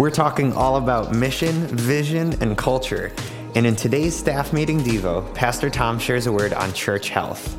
We're 0.00 0.08
talking 0.08 0.54
all 0.54 0.76
about 0.76 1.12
mission, 1.14 1.52
vision, 1.66 2.32
and 2.40 2.56
culture. 2.56 3.12
And 3.54 3.66
in 3.66 3.76
today's 3.76 4.16
staff 4.16 4.50
meeting 4.50 4.80
Devo, 4.80 5.34
Pastor 5.34 5.68
Tom 5.68 5.98
shares 5.98 6.26
a 6.26 6.32
word 6.32 6.54
on 6.54 6.72
church 6.72 7.10
health. 7.10 7.54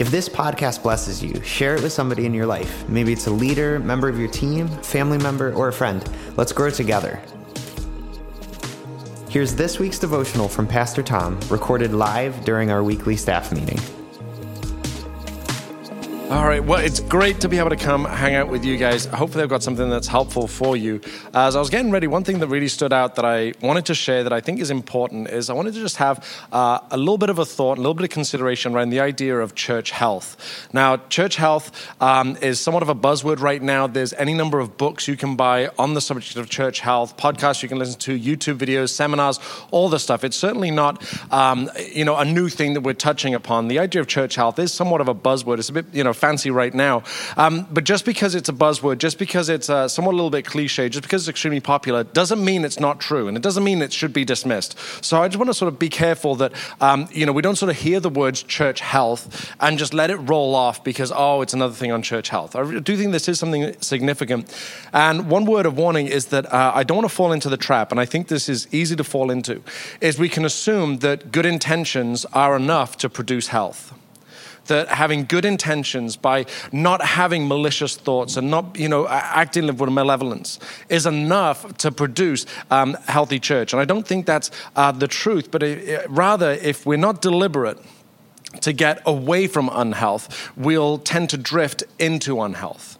If 0.00 0.08
this 0.12 0.28
podcast 0.28 0.84
blesses 0.84 1.20
you, 1.20 1.42
share 1.42 1.74
it 1.74 1.82
with 1.82 1.92
somebody 1.92 2.26
in 2.26 2.32
your 2.32 2.46
life. 2.46 2.88
Maybe 2.88 3.12
it's 3.12 3.26
a 3.26 3.32
leader, 3.32 3.80
member 3.80 4.08
of 4.08 4.20
your 4.20 4.28
team, 4.28 4.68
family 4.68 5.18
member, 5.18 5.52
or 5.52 5.66
a 5.66 5.72
friend. 5.72 6.08
Let's 6.36 6.52
grow 6.52 6.70
together. 6.70 7.20
Here's 9.28 9.56
this 9.56 9.80
week's 9.80 9.98
devotional 9.98 10.46
from 10.46 10.68
Pastor 10.68 11.02
Tom, 11.02 11.40
recorded 11.50 11.92
live 11.92 12.44
during 12.44 12.70
our 12.70 12.84
weekly 12.84 13.16
staff 13.16 13.50
meeting. 13.50 13.80
All 16.30 16.46
right. 16.46 16.64
Well, 16.64 16.80
it's 16.82 17.00
great 17.00 17.42
to 17.42 17.50
be 17.50 17.58
able 17.58 17.68
to 17.68 17.76
come 17.76 18.06
hang 18.06 18.34
out 18.34 18.48
with 18.48 18.64
you 18.64 18.78
guys. 18.78 19.04
Hopefully, 19.04 19.44
I've 19.44 19.50
got 19.50 19.62
something 19.62 19.90
that's 19.90 20.06
helpful 20.06 20.48
for 20.48 20.74
you. 20.74 21.02
As 21.34 21.54
I 21.54 21.58
was 21.58 21.68
getting 21.68 21.90
ready, 21.90 22.06
one 22.06 22.24
thing 22.24 22.38
that 22.38 22.48
really 22.48 22.68
stood 22.68 22.94
out 22.94 23.16
that 23.16 23.26
I 23.26 23.52
wanted 23.60 23.84
to 23.86 23.94
share 23.94 24.24
that 24.24 24.32
I 24.32 24.40
think 24.40 24.58
is 24.58 24.70
important 24.70 25.28
is 25.28 25.50
I 25.50 25.52
wanted 25.52 25.74
to 25.74 25.80
just 25.80 25.98
have 25.98 26.26
uh, 26.50 26.78
a 26.90 26.96
little 26.96 27.18
bit 27.18 27.28
of 27.28 27.38
a 27.38 27.44
thought, 27.44 27.76
a 27.76 27.80
little 27.82 27.92
bit 27.92 28.04
of 28.04 28.10
consideration 28.10 28.74
around 28.74 28.88
the 28.88 29.00
idea 29.00 29.38
of 29.38 29.54
church 29.54 29.90
health. 29.90 30.66
Now, 30.72 30.96
church 30.96 31.36
health 31.36 31.92
um, 32.00 32.38
is 32.40 32.58
somewhat 32.58 32.82
of 32.82 32.88
a 32.88 32.94
buzzword 32.94 33.40
right 33.40 33.60
now. 33.60 33.86
There's 33.86 34.14
any 34.14 34.32
number 34.32 34.60
of 34.60 34.78
books 34.78 35.06
you 35.06 35.18
can 35.18 35.36
buy 35.36 35.68
on 35.78 35.92
the 35.92 36.00
subject 36.00 36.36
of 36.36 36.48
church 36.48 36.80
health, 36.80 37.18
podcasts 37.18 37.62
you 37.62 37.68
can 37.68 37.78
listen 37.78 38.00
to, 38.00 38.18
YouTube 38.18 38.56
videos, 38.56 38.88
seminars, 38.88 39.38
all 39.70 39.90
the 39.90 39.98
stuff. 39.98 40.24
It's 40.24 40.38
certainly 40.38 40.70
not, 40.70 41.04
um, 41.30 41.70
you 41.92 42.06
know, 42.06 42.16
a 42.16 42.24
new 42.24 42.48
thing 42.48 42.72
that 42.72 42.80
we're 42.80 42.94
touching 42.94 43.34
upon. 43.34 43.68
The 43.68 43.78
idea 43.78 44.00
of 44.00 44.08
church 44.08 44.36
health 44.36 44.58
is 44.58 44.72
somewhat 44.72 45.02
of 45.02 45.08
a 45.08 45.14
buzzword. 45.14 45.58
It's 45.58 45.68
a 45.68 45.74
bit, 45.74 45.84
you 45.92 46.02
know 46.02 46.14
fancy 46.24 46.50
right 46.50 46.72
now. 46.72 47.02
Um, 47.36 47.66
but 47.70 47.84
just 47.84 48.06
because 48.06 48.34
it's 48.34 48.48
a 48.48 48.52
buzzword, 48.52 48.96
just 48.96 49.18
because 49.18 49.50
it's 49.50 49.68
uh, 49.68 49.88
somewhat 49.88 50.12
a 50.12 50.16
little 50.20 50.30
bit 50.30 50.46
cliche, 50.46 50.88
just 50.88 51.02
because 51.02 51.22
it's 51.22 51.28
extremely 51.28 51.60
popular, 51.60 52.02
doesn't 52.02 52.42
mean 52.42 52.64
it's 52.64 52.80
not 52.80 52.98
true, 52.98 53.28
and 53.28 53.36
it 53.36 53.42
doesn't 53.42 53.62
mean 53.62 53.82
it 53.82 53.92
should 53.92 54.14
be 54.14 54.24
dismissed. 54.24 54.72
So 55.02 55.22
I 55.22 55.28
just 55.28 55.38
want 55.38 55.50
to 55.50 55.54
sort 55.54 55.70
of 55.70 55.78
be 55.78 55.90
careful 55.90 56.34
that 56.36 56.52
um, 56.80 57.08
you 57.12 57.26
know 57.26 57.32
we 57.32 57.42
don't 57.42 57.56
sort 57.56 57.70
of 57.70 57.76
hear 57.76 58.00
the 58.00 58.08
words 58.08 58.42
church 58.42 58.80
health 58.80 59.22
and 59.60 59.76
just 59.78 59.92
let 59.92 60.10
it 60.10 60.16
roll 60.16 60.54
off 60.54 60.82
because 60.82 61.12
oh, 61.14 61.42
it's 61.42 61.52
another 61.52 61.74
thing 61.74 61.92
on 61.92 62.00
church 62.00 62.30
health. 62.30 62.56
I 62.56 62.78
do 62.80 62.96
think 62.96 63.12
this 63.12 63.28
is 63.28 63.38
something 63.38 63.78
significant. 63.82 64.42
And 64.94 65.28
one 65.28 65.44
word 65.44 65.66
of 65.66 65.76
warning 65.76 66.06
is 66.06 66.26
that 66.26 66.46
uh, 66.46 66.72
I 66.74 66.84
don't 66.84 66.96
want 67.00 67.10
to 67.10 67.14
fall 67.14 67.32
into 67.32 67.50
the 67.50 67.58
trap, 67.58 67.90
and 67.92 68.00
I 68.00 68.06
think 68.06 68.28
this 68.28 68.48
is 68.48 68.66
easy 68.72 68.96
to 68.96 69.04
fall 69.04 69.30
into, 69.30 69.62
is 70.00 70.18
we 70.18 70.30
can 70.30 70.46
assume 70.46 71.00
that 71.00 71.32
good 71.32 71.44
intentions 71.44 72.24
are 72.32 72.56
enough 72.56 72.96
to 73.02 73.10
produce 73.10 73.48
health 73.48 73.92
that 74.66 74.88
having 74.88 75.24
good 75.24 75.44
intentions 75.44 76.16
by 76.16 76.46
not 76.72 77.04
having 77.04 77.48
malicious 77.48 77.96
thoughts 77.96 78.36
and 78.36 78.50
not, 78.50 78.76
you 78.78 78.88
know, 78.88 79.06
acting 79.08 79.66
with 79.66 79.90
malevolence 79.90 80.58
is 80.88 81.06
enough 81.06 81.76
to 81.78 81.90
produce 81.92 82.46
um, 82.70 82.94
healthy 83.06 83.38
church. 83.38 83.72
And 83.72 83.80
I 83.80 83.84
don't 83.84 84.06
think 84.06 84.26
that's 84.26 84.50
uh, 84.76 84.92
the 84.92 85.08
truth, 85.08 85.50
but 85.50 85.62
it, 85.62 86.08
rather, 86.08 86.52
if 86.52 86.86
we're 86.86 86.96
not 86.96 87.22
deliberate, 87.22 87.78
to 88.60 88.72
get 88.72 89.02
away 89.04 89.46
from 89.46 89.68
unhealth, 89.72 90.52
we'll 90.56 90.98
tend 90.98 91.28
to 91.30 91.36
drift 91.36 91.82
into 91.98 92.40
unhealth. 92.40 92.98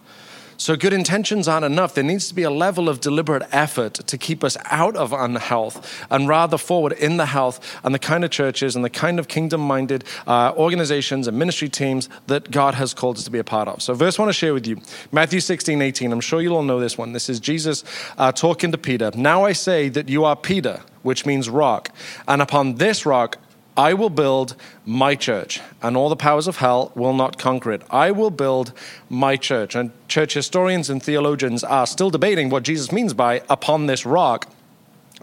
So, 0.56 0.77
good 0.77 0.92
intentions 0.92 1.48
aren't 1.48 1.64
enough. 1.64 1.94
There 1.94 2.05
needs 2.05 2.28
to 2.28 2.34
be 2.34 2.42
a 2.42 2.50
level 2.50 2.88
of 2.88 3.00
deliberate 3.00 3.42
effort 3.52 3.94
to 3.94 4.19
keep 4.19 4.44
us 4.44 4.56
out 4.66 4.97
of 4.97 5.12
unhealth 5.12 6.06
and 6.10 6.28
rather 6.28 6.58
forward 6.58 6.92
in 6.92 7.16
the 7.16 7.27
health 7.27 7.78
and 7.83 7.94
the 7.94 7.98
kind 7.98 8.24
of 8.24 8.30
churches 8.30 8.77
and 8.77 8.84
the 8.84 8.91
kind 8.91 9.19
of 9.19 9.28
kingdom 9.28 9.60
minded 9.60 10.05
uh, 10.27 10.52
organizations 10.56 11.27
and 11.27 11.38
ministry 11.38 11.69
teams 11.69 12.08
that 12.27 12.50
God 12.50 12.75
has 12.75 12.94
called 12.94 13.16
us 13.16 13.25
to 13.25 13.30
be 13.30 13.38
a 13.38 13.44
part 13.44 13.69
of. 13.69 13.82
So, 13.82 13.94
verse 13.94 14.19
I 14.19 14.22
want 14.22 14.30
to 14.30 14.38
share 14.38 14.55
with 14.55 14.66
you 14.66 14.80
Matthew 15.12 15.41
16, 15.41 15.80
18. 15.80 16.12
I'm 16.12 16.20
sure 16.20 16.41
you'll 16.41 16.56
all 16.56 16.62
know 16.62 16.80
this 16.80 16.97
one. 16.97 17.12
This 17.12 17.28
is 17.28 17.41
Jesus 17.41 17.84
uh, 18.19 18.32
talking 18.32 18.70
to 18.72 18.78
Peter. 18.78 19.10
Now 19.14 19.44
I 19.44 19.52
say 19.52 19.88
that 19.91 20.08
you 20.08 20.25
are 20.25 20.36
Peter, 20.36 20.80
which 21.02 21.27
means 21.27 21.48
rock, 21.50 21.91
and 22.28 22.41
upon 22.41 22.77
this 22.77 23.05
rock 23.05 23.38
I 23.77 23.92
will 23.94 24.11
build 24.11 24.55
my 24.86 25.17
church, 25.17 25.61
and 25.83 25.97
all 25.97 26.09
the 26.09 26.16
powers 26.16 26.47
of 26.47 26.59
hell 26.59 26.93
will 26.94 27.12
not 27.12 27.38
conquer 27.38 27.72
it. 27.72 27.82
I 27.91 28.12
will 28.12 28.31
build 28.31 28.72
my 29.09 29.37
church. 29.37 29.75
And 29.75 29.91
church 30.06 30.34
historians 30.34 30.88
and 30.88 31.03
theologians 31.03 31.65
are 31.65 31.87
still 31.87 32.10
debating 32.10 32.50
what 32.50 32.62
Jesus 32.62 32.93
means 32.93 33.15
by 33.15 33.43
upon 33.50 33.87
this 33.87 34.06
rock. 34.06 34.48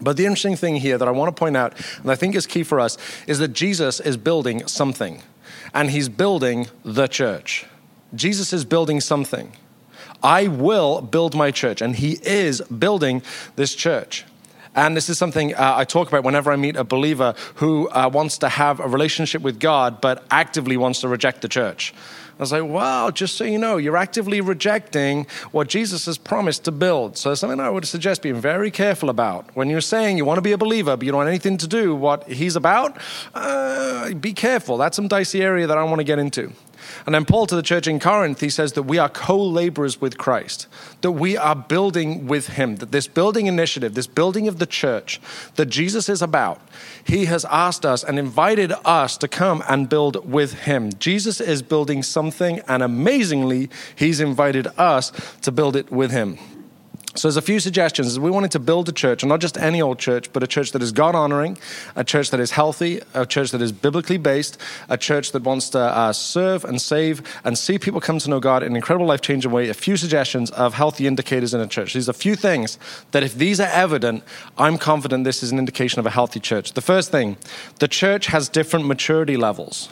But 0.02 0.18
the 0.18 0.26
interesting 0.26 0.58
thing 0.58 0.78
here 0.78 0.98
that 0.98 1.08
I 1.08 1.12
want 1.12 1.34
to 1.34 1.40
point 1.40 1.56
out, 1.56 1.74
and 2.02 2.12
I 2.12 2.16
think 2.16 2.36
is 2.36 2.46
key 2.46 2.64
for 2.64 2.80
us, 2.80 2.98
is 3.26 3.40
that 3.40 3.54
Jesus 3.54 4.00
is 4.02 4.18
building 4.18 4.68
something, 4.68 5.22
and 5.74 5.90
he's 5.90 6.10
building 6.10 6.68
the 6.84 7.08
church. 7.08 7.66
Jesus 8.14 8.52
is 8.52 8.66
building 8.66 9.00
something. 9.00 9.54
I 10.22 10.48
will 10.48 11.02
build 11.02 11.36
my 11.36 11.52
church, 11.52 11.82
and 11.82 11.96
he 11.96 12.20
is 12.24 12.62
building 12.62 13.22
this 13.56 13.74
church. 13.76 14.26
And 14.76 14.96
this 14.96 15.10
is 15.10 15.18
something 15.18 15.54
uh, 15.54 15.74
I 15.78 15.84
talk 15.84 16.08
about 16.08 16.24
whenever 16.24 16.52
I 16.52 16.56
meet 16.56 16.78
a 16.78 16.84
believer 16.84 17.36
who 17.56 17.90
uh, 17.90 18.10
wants 18.12 18.38
to 18.40 18.50
have 18.50 18.80
a 18.80 18.88
relationship 18.88 19.42
with 19.42 19.60
God 19.60 20.00
but 20.00 20.24
actively 20.32 20.78
wants 20.78 21.02
to 21.02 21.10
reject 21.10 21.42
the 21.42 21.50
church. 21.50 21.94
I 22.40 22.42
was 22.42 22.52
like, 22.52 22.64
wow, 22.64 23.12
just 23.12 23.36
so 23.36 23.44
you 23.44 23.60
know, 23.60 23.78
you're 23.78 23.98
actively 23.98 24.42
rejecting 24.42 25.28
what 25.52 25.68
Jesus 25.68 26.08
has 26.08 26.18
promised 26.18 26.64
to 26.64 26.72
build. 26.72 27.16
So, 27.16 27.36
something 27.36 27.60
I 27.60 27.70
would 27.70 27.86
suggest 27.86 28.24
being 28.24 28.42
very 28.42 28.72
careful 28.72 29.12
about. 29.12 29.56
When 29.56 29.70
you're 29.70 29.80
saying 29.80 30.18
you 30.18 30.26
want 30.26 30.40
to 30.40 30.42
be 30.42 30.52
a 30.52 30.58
believer, 30.58 30.98
but 30.98 31.06
you 31.06 31.12
don't 31.12 31.20
want 31.20 31.30
anything 31.30 31.58
to 31.58 31.68
do 31.68 31.94
what 31.94 32.28
he's 32.28 32.56
about, 32.56 32.98
uh, 33.36 34.12
be 34.16 34.34
careful. 34.34 34.78
That's 34.78 34.96
some 34.96 35.08
dicey 35.08 35.44
area 35.44 35.68
that 35.68 35.78
I 35.78 35.84
want 35.84 36.00
to 36.00 36.04
get 36.04 36.18
into. 36.18 36.52
And 37.06 37.16
then 37.16 37.26
Paul 37.26 37.48
to 37.48 37.56
the 37.56 37.62
church 37.62 37.88
in 37.88 38.00
Corinth, 38.00 38.42
he 38.42 38.50
says 38.50 38.74
that 38.74 38.84
we 38.84 38.98
are 38.98 39.10
co 39.10 39.42
laborers 39.42 40.00
with 40.00 40.18
Christ, 40.18 40.68
that 41.02 41.12
we 41.12 41.38
are 41.38 41.56
building 41.56 42.28
with 42.28 42.50
him, 42.50 42.78
that 42.78 42.92
this 42.92 43.08
building 43.08 43.48
initiative, 43.48 43.94
this 43.94 44.08
building 44.08 44.48
of 44.48 44.60
the 44.60 44.66
church 44.66 45.20
that 45.56 45.68
Jesus 45.68 46.10
is 46.10 46.22
about, 46.22 46.62
he 47.04 47.26
has 47.26 47.46
asked 47.46 47.86
us 47.86 48.04
and 48.04 48.20
invited 48.20 48.74
us 48.86 49.18
to 49.18 49.28
come 49.28 49.64
and 49.68 49.90
build 49.90 50.30
with 50.30 50.54
him. 50.62 50.92
Jesus 51.00 51.42
is 51.42 51.62
building 51.62 52.04
something, 52.04 52.62
and 52.68 52.84
amazingly, 52.84 53.70
he's 53.96 54.20
invited 54.20 54.68
us 54.78 55.12
to 55.42 55.52
build 55.52 55.76
it 55.76 55.92
with 55.92 56.12
him. 56.12 56.38
So 57.14 57.28
there's 57.28 57.36
a 57.36 57.42
few 57.42 57.60
suggestions. 57.60 58.18
We 58.18 58.32
wanted 58.32 58.52
to 58.52 58.60
build 58.60 58.88
a 58.88 58.94
church, 58.94 59.22
and 59.22 59.30
not 59.30 59.42
just 59.42 59.58
any 59.58 59.82
old 59.82 60.00
church, 60.00 60.32
but 60.32 60.44
a 60.44 60.48
church 60.48 60.72
that 60.72 60.82
is 60.82 60.94
God 60.94 61.14
honoring, 61.14 61.58
a 61.96 62.06
church 62.06 62.30
that 62.32 62.40
is 62.40 62.52
healthy, 62.52 63.02
a 63.14 63.26
church 63.26 63.52
that 63.52 63.62
is 63.62 63.74
biblically 63.74 64.18
based, 64.18 64.58
a 64.88 64.98
church 64.98 65.34
that 65.34 65.44
wants 65.44 65.70
to 65.72 65.80
uh, 65.80 66.14
serve 66.14 66.64
and 66.64 66.82
save 66.82 67.22
and 67.44 67.58
see 67.58 67.78
people 67.78 68.00
come 68.00 68.18
to 68.20 68.30
know 68.30 68.40
God 68.40 68.64
in 68.64 68.72
an 68.72 68.76
incredible 68.78 69.06
life 69.06 69.20
changing 69.20 69.52
way. 69.52 69.68
A 69.68 69.74
few 69.74 69.98
suggestions 69.98 70.52
of 70.52 70.74
healthy 70.74 71.06
indicators 71.06 71.54
in 71.54 71.60
a 71.60 71.68
church. 71.68 71.94
These 71.94 72.08
are 72.08 72.12
a 72.12 72.14
few 72.14 72.36
things 72.36 72.80
that, 73.12 73.24
if 73.24 73.36
these 73.36 73.60
are 73.60 73.70
evident, 73.70 74.24
I'm 74.58 74.78
confident 74.78 75.26
this 75.26 75.44
is 75.44 75.52
an 75.52 75.60
indication 75.60 76.00
of 76.00 76.06
a 76.06 76.12
healthy 76.12 76.40
church. 76.40 76.74
The 76.74 76.82
first 76.82 77.12
thing, 77.12 77.36
the 77.80 77.90
church 77.90 78.28
has 78.28 78.48
different 78.48 78.86
maturity 78.86 79.36
levels 79.36 79.90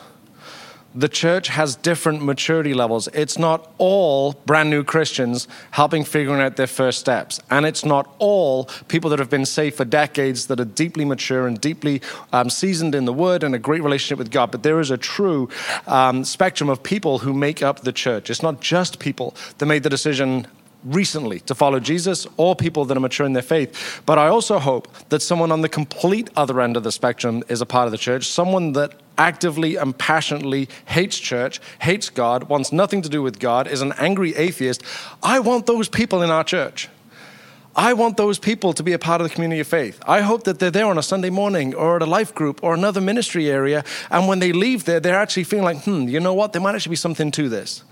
the 0.99 1.07
church 1.07 1.47
has 1.47 1.77
different 1.77 2.21
maturity 2.21 2.73
levels. 2.73 3.07
It's 3.13 3.39
not 3.39 3.71
all 3.77 4.33
brand 4.45 4.69
new 4.69 4.83
Christians 4.83 5.47
helping 5.71 6.03
figuring 6.03 6.41
out 6.41 6.57
their 6.57 6.67
first 6.67 6.99
steps. 6.99 7.39
And 7.49 7.65
it's 7.65 7.85
not 7.85 8.13
all 8.19 8.65
people 8.89 9.09
that 9.11 9.19
have 9.19 9.29
been 9.29 9.45
saved 9.45 9.77
for 9.77 9.85
decades 9.85 10.47
that 10.47 10.59
are 10.59 10.65
deeply 10.65 11.05
mature 11.05 11.47
and 11.47 11.59
deeply 11.59 12.01
um, 12.33 12.49
seasoned 12.49 12.95
in 12.95 13.05
the 13.05 13.13
word 13.13 13.43
and 13.43 13.55
a 13.55 13.59
great 13.59 13.81
relationship 13.81 14.17
with 14.17 14.29
God. 14.29 14.51
But 14.51 14.63
there 14.63 14.81
is 14.81 14.91
a 14.91 14.97
true 14.97 15.47
um, 15.87 16.25
spectrum 16.25 16.69
of 16.69 16.83
people 16.83 17.19
who 17.19 17.33
make 17.33 17.63
up 17.63 17.81
the 17.81 17.93
church. 17.93 18.29
It's 18.29 18.43
not 18.43 18.59
just 18.59 18.99
people 18.99 19.35
that 19.59 19.65
made 19.67 19.83
the 19.83 19.89
decision 19.89 20.47
recently 20.83 21.39
to 21.41 21.55
follow 21.55 21.79
Jesus 21.79 22.25
or 22.37 22.55
people 22.55 22.85
that 22.85 22.95
are 22.95 23.01
mature 23.01 23.25
in 23.25 23.33
their 23.33 23.41
faith. 23.43 24.01
But 24.05 24.17
I 24.17 24.27
also 24.27 24.59
hope 24.59 24.87
that 25.09 25.21
someone 25.21 25.51
on 25.51 25.61
the 25.61 25.69
complete 25.69 26.29
other 26.35 26.61
end 26.61 26.77
of 26.77 26.83
the 26.83 26.91
spectrum 26.91 27.43
is 27.49 27.61
a 27.61 27.65
part 27.65 27.85
of 27.85 27.91
the 27.91 27.97
church, 27.97 28.27
someone 28.27 28.73
that 28.73 28.93
actively 29.17 29.75
and 29.75 29.97
passionately 29.97 30.69
hates 30.85 31.19
church, 31.19 31.59
hates 31.79 32.09
God, 32.09 32.45
wants 32.45 32.71
nothing 32.71 33.01
to 33.01 33.09
do 33.09 33.21
with 33.21 33.39
God, 33.39 33.67
is 33.67 33.81
an 33.81 33.93
angry 33.97 34.35
atheist. 34.35 34.81
I 35.21 35.39
want 35.39 35.65
those 35.65 35.89
people 35.89 36.21
in 36.21 36.29
our 36.29 36.43
church. 36.43 36.87
I 37.75 37.93
want 37.93 38.17
those 38.17 38.39
people 38.39 38.73
to 38.73 38.83
be 38.83 38.93
a 38.93 38.99
part 38.99 39.21
of 39.21 39.27
the 39.27 39.33
community 39.33 39.61
of 39.61 39.67
faith. 39.67 40.01
I 40.07 40.21
hope 40.21 40.43
that 40.45 40.59
they're 40.59 40.71
there 40.71 40.87
on 40.87 40.97
a 40.97 41.03
Sunday 41.03 41.29
morning 41.29 41.75
or 41.75 41.97
at 41.97 42.01
a 42.01 42.05
life 42.05 42.33
group 42.33 42.63
or 42.63 42.73
another 42.73 42.99
ministry 42.99 43.49
area. 43.49 43.83
And 44.09 44.27
when 44.27 44.39
they 44.39 44.51
leave 44.51 44.85
there, 44.85 44.99
they're 44.99 45.19
actually 45.19 45.43
feeling 45.43 45.65
like, 45.65 45.83
hmm, 45.83 46.07
you 46.07 46.19
know 46.19 46.33
what? 46.33 46.51
There 46.51 46.61
might 46.61 46.75
actually 46.75 46.91
be 46.91 46.97
something 46.97 47.31
to 47.31 47.47
this. 47.47 47.83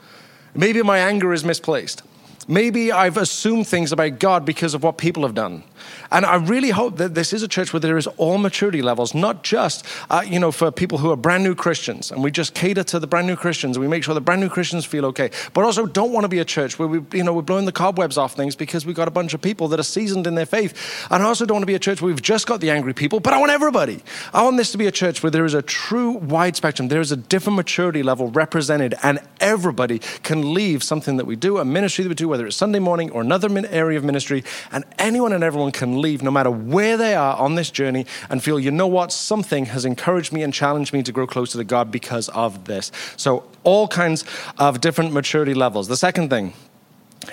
Maybe 0.55 0.81
my 0.81 0.97
anger 0.97 1.31
is 1.33 1.45
misplaced. 1.45 2.01
Maybe 2.47 2.91
I've 2.91 3.17
assumed 3.17 3.67
things 3.67 3.91
about 3.91 4.19
God 4.19 4.45
because 4.45 4.73
of 4.73 4.81
what 4.83 4.97
people 4.97 5.23
have 5.23 5.35
done. 5.35 5.63
And 6.11 6.25
I 6.25 6.35
really 6.35 6.69
hope 6.69 6.97
that 6.97 7.15
this 7.15 7.33
is 7.33 7.43
a 7.43 7.47
church 7.47 7.73
where 7.73 7.79
there 7.79 7.97
is 7.97 8.07
all 8.17 8.37
maturity 8.37 8.81
levels, 8.81 9.13
not 9.13 9.43
just, 9.43 9.85
uh, 10.09 10.23
you 10.25 10.39
know, 10.39 10.51
for 10.51 10.71
people 10.71 10.97
who 10.97 11.11
are 11.11 11.15
brand 11.15 11.43
new 11.43 11.55
Christians. 11.55 12.11
And 12.11 12.23
we 12.23 12.31
just 12.31 12.53
cater 12.53 12.83
to 12.85 12.99
the 12.99 13.07
brand 13.07 13.27
new 13.27 13.35
Christians 13.35 13.75
and 13.75 13.83
we 13.83 13.89
make 13.89 14.03
sure 14.03 14.13
the 14.13 14.21
brand 14.21 14.41
new 14.41 14.49
Christians 14.49 14.85
feel 14.85 15.05
okay. 15.07 15.29
But 15.53 15.63
also 15.63 15.85
don't 15.85 16.11
want 16.11 16.23
to 16.23 16.29
be 16.29 16.39
a 16.39 16.45
church 16.45 16.79
where 16.79 16.87
we, 16.87 17.01
you 17.17 17.23
know, 17.23 17.33
we're 17.33 17.41
blowing 17.41 17.65
the 17.65 17.71
cobwebs 17.71 18.17
off 18.17 18.33
things 18.33 18.55
because 18.55 18.85
we've 18.85 18.95
got 18.95 19.07
a 19.07 19.11
bunch 19.11 19.33
of 19.33 19.41
people 19.41 19.67
that 19.69 19.79
are 19.79 19.83
seasoned 19.83 20.27
in 20.27 20.35
their 20.35 20.45
faith. 20.45 21.05
And 21.11 21.21
I 21.21 21.25
also 21.25 21.45
don't 21.45 21.55
want 21.55 21.63
to 21.63 21.67
be 21.67 21.75
a 21.75 21.79
church 21.79 22.01
where 22.01 22.07
we've 22.07 22.21
just 22.21 22.47
got 22.47 22.61
the 22.61 22.69
angry 22.69 22.93
people, 22.93 23.19
but 23.19 23.33
I 23.33 23.39
want 23.39 23.51
everybody. 23.51 24.01
I 24.33 24.43
want 24.43 24.57
this 24.57 24.71
to 24.71 24.77
be 24.77 24.87
a 24.87 24.91
church 24.91 25.23
where 25.23 25.31
there 25.31 25.45
is 25.45 25.53
a 25.53 25.61
true 25.61 26.11
wide 26.11 26.55
spectrum. 26.55 26.87
There 26.87 27.01
is 27.01 27.11
a 27.11 27.17
different 27.17 27.57
maturity 27.57 28.03
level 28.03 28.29
represented 28.31 28.95
and 29.03 29.19
everybody 29.39 29.99
can 30.23 30.53
leave 30.53 30.83
something 30.83 31.17
that 31.17 31.25
we 31.25 31.35
do, 31.35 31.57
a 31.57 31.65
ministry 31.65 32.03
that 32.03 32.09
we 32.09 32.15
do, 32.15 32.27
whether 32.27 32.47
it's 32.47 32.55
Sunday 32.55 32.79
morning 32.79 33.11
or 33.11 33.21
another 33.21 33.47
area 33.65 33.97
of 33.97 34.03
ministry, 34.03 34.43
and 34.71 34.83
anyone 34.99 35.33
and 35.33 35.43
everyone 35.43 35.71
can 35.77 36.01
leave 36.01 36.21
no 36.21 36.31
matter 36.31 36.51
where 36.51 36.97
they 36.97 37.15
are 37.15 37.37
on 37.37 37.55
this 37.55 37.71
journey 37.71 38.05
and 38.29 38.43
feel, 38.43 38.59
you 38.59 38.71
know 38.71 38.87
what, 38.87 39.11
something 39.11 39.67
has 39.67 39.85
encouraged 39.85 40.33
me 40.33 40.43
and 40.43 40.53
challenged 40.53 40.91
me 40.91 41.03
to 41.03 41.11
grow 41.11 41.27
closer 41.27 41.57
to 41.57 41.63
God 41.63 41.91
because 41.91 42.27
of 42.29 42.65
this. 42.65 42.91
So, 43.15 43.43
all 43.63 43.87
kinds 43.87 44.25
of 44.57 44.81
different 44.81 45.13
maturity 45.13 45.53
levels. 45.53 45.87
The 45.87 45.97
second 45.97 46.29
thing, 46.29 46.53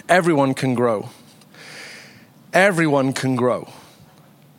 everyone 0.09 0.55
can 0.55 0.75
grow. 0.75 1.09
Everyone 2.53 3.13
can 3.13 3.35
grow. 3.35 3.69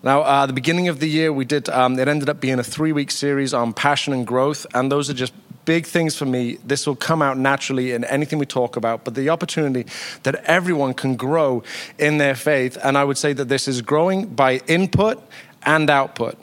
Now, 0.04 0.22
uh, 0.22 0.46
the 0.46 0.54
beginning 0.54 0.88
of 0.88 1.00
the 1.00 1.10
year, 1.10 1.32
we 1.32 1.46
did, 1.46 1.70
um, 1.70 1.98
it 1.98 2.08
ended 2.08 2.30
up 2.30 2.40
being 2.40 2.60
a 2.60 2.64
three 2.64 2.92
week 2.92 3.10
series 3.10 3.54
on 3.54 3.74
passion 3.74 4.14
and 4.14 4.26
growth, 4.26 4.66
and 4.74 4.92
those 4.92 5.10
are 5.10 5.14
just 5.14 5.34
big 5.66 5.86
things 5.86 6.16
for 6.16 6.26
me. 6.26 6.58
This 6.64 6.88
will 6.88 6.96
come 6.96 7.22
out 7.22 7.38
naturally 7.38 7.92
in 7.92 8.04
anything 8.06 8.40
we 8.40 8.46
talk 8.46 8.76
about, 8.76 9.04
but 9.04 9.16
the 9.16 9.30
opportunity 9.30 9.86
that 10.24 10.36
everyone 10.46 10.94
can 10.94 11.16
grow 11.16 11.64
in 11.98 12.18
their 12.18 12.36
faith. 12.36 12.78
And 12.84 12.98
I 12.98 13.04
would 13.04 13.18
say 13.18 13.34
that 13.34 13.50
this 13.50 13.68
is 13.68 13.82
growing 13.82 14.28
by 14.28 14.62
input 14.68 15.22
and 15.64 15.90
output. 15.90 16.38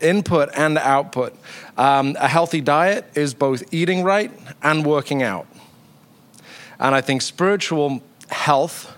Input 0.00 0.48
and 0.56 0.78
output. 0.78 1.36
Um, 1.76 2.16
a 2.18 2.28
healthy 2.28 2.60
diet 2.60 3.04
is 3.14 3.34
both 3.34 3.62
eating 3.72 4.02
right 4.02 4.32
and 4.62 4.84
working 4.84 5.22
out. 5.22 5.46
And 6.80 6.94
I 6.94 7.00
think 7.00 7.22
spiritual 7.22 8.02
health 8.28 8.91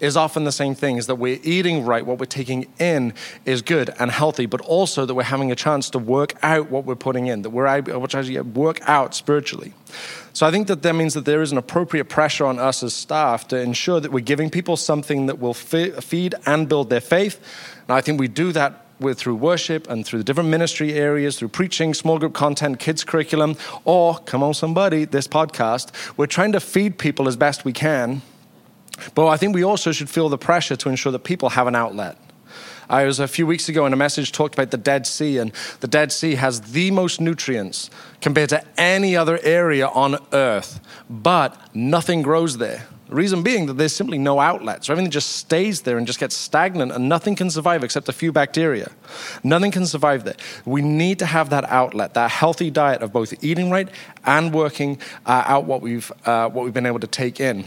is 0.00 0.16
often 0.16 0.44
the 0.44 0.52
same 0.52 0.74
thing 0.74 0.96
is 0.96 1.06
that 1.06 1.16
we're 1.16 1.38
eating 1.42 1.84
right, 1.84 2.04
what 2.04 2.18
we're 2.18 2.26
taking 2.26 2.66
in 2.78 3.14
is 3.44 3.62
good 3.62 3.90
and 3.98 4.10
healthy, 4.10 4.46
but 4.46 4.60
also 4.62 5.06
that 5.06 5.14
we're 5.14 5.22
having 5.22 5.52
a 5.52 5.56
chance 5.56 5.90
to 5.90 5.98
work 5.98 6.34
out 6.42 6.70
what 6.70 6.84
we're 6.84 6.94
putting 6.94 7.26
in, 7.26 7.42
that 7.42 7.50
we're 7.50 7.66
able 7.66 8.06
to 8.06 8.42
work 8.42 8.80
out 8.88 9.14
spiritually. 9.14 9.72
So 10.32 10.46
I 10.46 10.50
think 10.50 10.66
that 10.66 10.82
that 10.82 10.94
means 10.94 11.14
that 11.14 11.24
there 11.24 11.42
is 11.42 11.52
an 11.52 11.58
appropriate 11.58 12.06
pressure 12.08 12.44
on 12.44 12.58
us 12.58 12.82
as 12.82 12.92
staff 12.92 13.46
to 13.48 13.60
ensure 13.60 14.00
that 14.00 14.10
we're 14.10 14.20
giving 14.20 14.50
people 14.50 14.76
something 14.76 15.26
that 15.26 15.38
will 15.38 15.54
feed 15.54 16.34
and 16.44 16.68
build 16.68 16.90
their 16.90 17.00
faith. 17.00 17.40
And 17.86 17.96
I 17.96 18.00
think 18.00 18.18
we 18.18 18.28
do 18.28 18.50
that 18.52 18.80
with 19.00 19.18
through 19.18 19.36
worship 19.36 19.88
and 19.88 20.04
through 20.04 20.18
the 20.18 20.24
different 20.24 20.48
ministry 20.48 20.94
areas, 20.94 21.38
through 21.38 21.48
preaching, 21.48 21.94
small 21.94 22.18
group 22.18 22.32
content, 22.32 22.78
kids 22.78 23.04
curriculum, 23.04 23.56
or 23.84 24.18
come 24.18 24.42
on 24.42 24.54
somebody, 24.54 25.04
this 25.04 25.28
podcast. 25.28 25.92
We're 26.16 26.26
trying 26.26 26.52
to 26.52 26.60
feed 26.60 26.98
people 26.98 27.28
as 27.28 27.36
best 27.36 27.64
we 27.64 27.72
can 27.72 28.22
but 29.14 29.28
I 29.28 29.36
think 29.36 29.54
we 29.54 29.64
also 29.64 29.92
should 29.92 30.10
feel 30.10 30.28
the 30.28 30.38
pressure 30.38 30.76
to 30.76 30.88
ensure 30.88 31.12
that 31.12 31.24
people 31.24 31.50
have 31.50 31.66
an 31.66 31.74
outlet. 31.74 32.18
I 32.88 33.04
was 33.04 33.18
a 33.18 33.28
few 33.28 33.46
weeks 33.46 33.68
ago 33.68 33.86
in 33.86 33.92
a 33.92 33.96
message 33.96 34.32
talked 34.32 34.54
about 34.54 34.70
the 34.70 34.76
Dead 34.76 35.06
Sea, 35.06 35.38
and 35.38 35.52
the 35.80 35.88
Dead 35.88 36.12
Sea 36.12 36.34
has 36.34 36.60
the 36.60 36.90
most 36.90 37.20
nutrients 37.20 37.90
compared 38.20 38.50
to 38.50 38.62
any 38.78 39.16
other 39.16 39.38
area 39.42 39.88
on 39.88 40.18
earth, 40.32 40.80
but 41.08 41.58
nothing 41.74 42.22
grows 42.22 42.58
there. 42.58 42.86
The 43.08 43.14
reason 43.16 43.42
being 43.42 43.66
that 43.66 43.74
there's 43.74 43.94
simply 43.94 44.18
no 44.18 44.40
outlets. 44.40 44.88
Everything 44.88 45.10
just 45.10 45.32
stays 45.36 45.82
there 45.82 45.98
and 45.98 46.06
just 46.06 46.18
gets 46.18 46.34
stagnant, 46.34 46.92
and 46.92 47.08
nothing 47.08 47.36
can 47.36 47.50
survive 47.50 47.84
except 47.84 48.08
a 48.08 48.12
few 48.12 48.32
bacteria. 48.32 48.90
Nothing 49.42 49.70
can 49.70 49.86
survive 49.86 50.24
there. 50.24 50.36
We 50.64 50.82
need 50.82 51.18
to 51.18 51.26
have 51.26 51.50
that 51.50 51.64
outlet, 51.64 52.14
that 52.14 52.30
healthy 52.30 52.70
diet 52.70 53.02
of 53.02 53.12
both 53.12 53.44
eating 53.44 53.70
right 53.70 53.88
and 54.24 54.52
working 54.54 54.98
uh, 55.26 55.44
out 55.46 55.64
what 55.64 55.80
we've, 55.82 56.10
uh, 56.24 56.48
what 56.48 56.64
we've 56.64 56.74
been 56.74 56.86
able 56.86 57.00
to 57.00 57.06
take 57.06 57.40
in. 57.40 57.64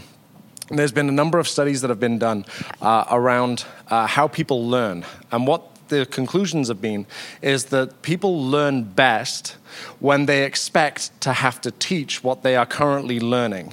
There's 0.70 0.92
been 0.92 1.08
a 1.08 1.12
number 1.12 1.38
of 1.38 1.48
studies 1.48 1.80
that 1.80 1.88
have 1.88 2.00
been 2.00 2.18
done 2.18 2.44
uh, 2.82 3.04
around 3.10 3.64
uh, 3.88 4.06
how 4.06 4.28
people 4.28 4.68
learn. 4.68 5.04
And 5.32 5.46
what 5.46 5.62
the 5.88 6.04
conclusions 6.06 6.68
have 6.68 6.80
been 6.80 7.06
is 7.40 7.66
that 7.66 8.02
people 8.02 8.44
learn 8.44 8.84
best 8.84 9.56
when 10.00 10.26
they 10.26 10.44
expect 10.44 11.18
to 11.22 11.32
have 11.32 11.60
to 11.62 11.70
teach 11.70 12.22
what 12.22 12.42
they 12.42 12.56
are 12.56 12.66
currently 12.66 13.18
learning. 13.18 13.72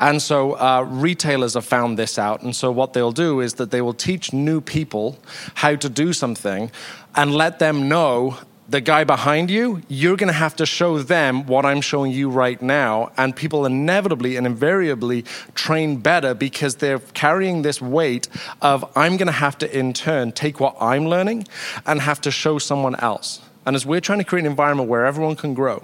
And 0.00 0.20
so 0.20 0.54
uh, 0.54 0.84
retailers 0.88 1.54
have 1.54 1.64
found 1.64 1.98
this 1.98 2.18
out. 2.18 2.42
And 2.42 2.56
so 2.56 2.72
what 2.72 2.92
they'll 2.92 3.12
do 3.12 3.40
is 3.40 3.54
that 3.54 3.70
they 3.70 3.80
will 3.80 3.94
teach 3.94 4.32
new 4.32 4.60
people 4.60 5.18
how 5.54 5.76
to 5.76 5.88
do 5.88 6.12
something 6.12 6.72
and 7.14 7.34
let 7.34 7.58
them 7.58 7.88
know 7.88 8.38
the 8.68 8.80
guy 8.80 9.04
behind 9.04 9.50
you, 9.50 9.82
you're 9.88 10.16
going 10.16 10.28
to 10.28 10.32
have 10.32 10.56
to 10.56 10.66
show 10.66 10.98
them 10.98 11.46
what 11.46 11.66
I'm 11.66 11.80
showing 11.80 12.12
you 12.12 12.30
right 12.30 12.60
now. 12.62 13.10
And 13.16 13.34
people 13.34 13.66
inevitably 13.66 14.36
and 14.36 14.46
invariably 14.46 15.24
train 15.54 15.96
better 15.96 16.32
because 16.32 16.76
they're 16.76 17.00
carrying 17.00 17.62
this 17.62 17.82
weight 17.82 18.28
of, 18.60 18.84
I'm 18.96 19.16
going 19.16 19.26
to 19.26 19.32
have 19.32 19.58
to, 19.58 19.78
in 19.78 19.92
turn, 19.92 20.32
take 20.32 20.60
what 20.60 20.76
I'm 20.80 21.06
learning 21.06 21.46
and 21.86 22.00
have 22.00 22.20
to 22.22 22.30
show 22.30 22.58
someone 22.58 22.94
else. 22.96 23.40
And 23.66 23.76
as 23.76 23.84
we're 23.84 24.00
trying 24.00 24.20
to 24.20 24.24
create 24.24 24.44
an 24.44 24.50
environment 24.50 24.88
where 24.88 25.06
everyone 25.06 25.36
can 25.36 25.54
grow, 25.54 25.82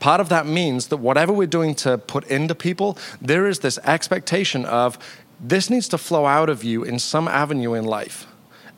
part 0.00 0.20
of 0.20 0.30
that 0.30 0.46
means 0.46 0.88
that 0.88 0.96
whatever 0.96 1.32
we're 1.32 1.46
doing 1.46 1.74
to 1.76 1.98
put 1.98 2.24
into 2.28 2.54
people, 2.54 2.98
there 3.20 3.46
is 3.46 3.60
this 3.60 3.78
expectation 3.84 4.64
of 4.64 4.98
this 5.38 5.70
needs 5.70 5.88
to 5.88 5.98
flow 5.98 6.26
out 6.26 6.48
of 6.50 6.64
you 6.64 6.82
in 6.82 6.98
some 6.98 7.28
avenue 7.28 7.74
in 7.74 7.84
life. 7.84 8.26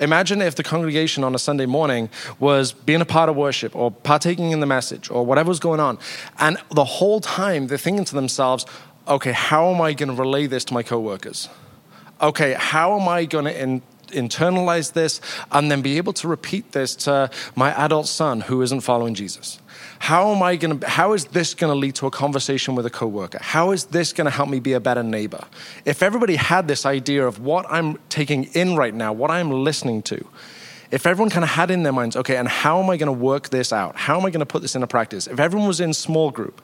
Imagine 0.03 0.43
if 0.43 0.57
the 0.57 0.65
congregation 0.65 1.23
on 1.23 1.33
a 1.33 1.39
Sunday 1.39 1.65
morning 1.65 2.11
was 2.41 2.73
being 2.73 3.01
a 3.01 3.05
part 3.05 3.29
of 3.29 3.37
worship 3.37 3.77
or 3.77 3.93
partaking 3.93 4.51
in 4.51 4.59
the 4.59 4.67
message 4.67 5.09
or 5.09 5.25
whatever 5.25 5.49
was 5.49 5.61
going 5.61 5.79
on. 5.79 5.97
And 6.41 6.59
the 6.71 6.85
whole 6.85 7.21
time 7.21 7.69
they're 7.69 7.79
thinking 7.79 8.05
to 8.07 8.15
themselves, 8.17 8.67
okay, 9.07 9.31
how 9.31 9.73
am 9.73 9.81
I 9.81 9.93
going 9.93 10.09
to 10.09 10.15
relay 10.15 10.49
this 10.49 10.65
to 10.67 10.75
my 10.75 10.83
coworkers? 10.83 11.49
Okay, 12.21 12.57
how 12.59 12.99
am 12.99 13.09
I 13.09 13.27
going 13.27 13.45
to 13.45 13.63
in- 13.63 13.83
internalize 14.09 14.93
this 14.93 15.21
and 15.53 15.71
then 15.71 15.83
be 15.83 15.99
able 15.99 16.13
to 16.15 16.27
repeat 16.27 16.73
this 16.73 16.97
to 16.97 17.31
my 17.55 17.71
adult 17.81 18.09
son 18.09 18.41
who 18.41 18.61
isn't 18.61 18.81
following 18.81 19.15
Jesus? 19.15 19.61
How 20.03 20.33
am 20.33 20.43
I 20.43 20.57
going 20.57 20.81
to, 20.81 20.89
how 20.89 21.13
is 21.13 21.27
this 21.27 21.55
going 21.55 21.73
to 21.73 21.79
lead 21.79 21.95
to 21.95 22.09
a 22.09 22.11
conversation 22.11 22.75
with 22.75 22.85
a 22.87 22.91
coworker? 22.91 23.39
How 23.41 23.71
is 23.71 23.85
this 23.85 24.13
going 24.13 24.25
to 24.25 24.33
help 24.33 24.49
me 24.49 24.59
be 24.59 24.73
a 24.73 24.81
better 24.81 25.05
neighbor? 25.05 25.45
If 25.85 26.03
everybody 26.03 26.35
had 26.35 26.67
this 26.67 26.85
idea 26.85 27.25
of 27.25 27.39
what 27.39 27.67
I'm 27.71 27.97
taking 28.09 28.45
in 28.53 28.75
right 28.75 28.93
now, 28.93 29.13
what 29.13 29.31
I'm 29.31 29.53
listening 29.53 30.03
to, 30.03 30.27
if 30.91 31.07
everyone 31.07 31.31
kind 31.31 31.45
of 31.45 31.51
had 31.51 31.71
in 31.71 31.85
their 31.85 31.93
minds, 31.93 32.17
okay, 32.17 32.37
and 32.37 32.49
how 32.49 32.83
am 32.83 32.91
I 32.91 32.97
going 32.97 33.07
to 33.07 33.13
work 33.13 33.51
this 33.51 33.73
out? 33.73 33.95
How 33.95 34.19
am 34.19 34.27
I 34.27 34.31
going 34.31 34.41
to 34.41 34.47
put 34.47 34.61
this 34.61 34.75
into 34.75 34.89
practice? 34.89 35.29
If 35.29 35.39
everyone 35.39 35.69
was 35.69 35.81
in 35.81 35.95
small 35.95 36.33
group, 36.33 36.61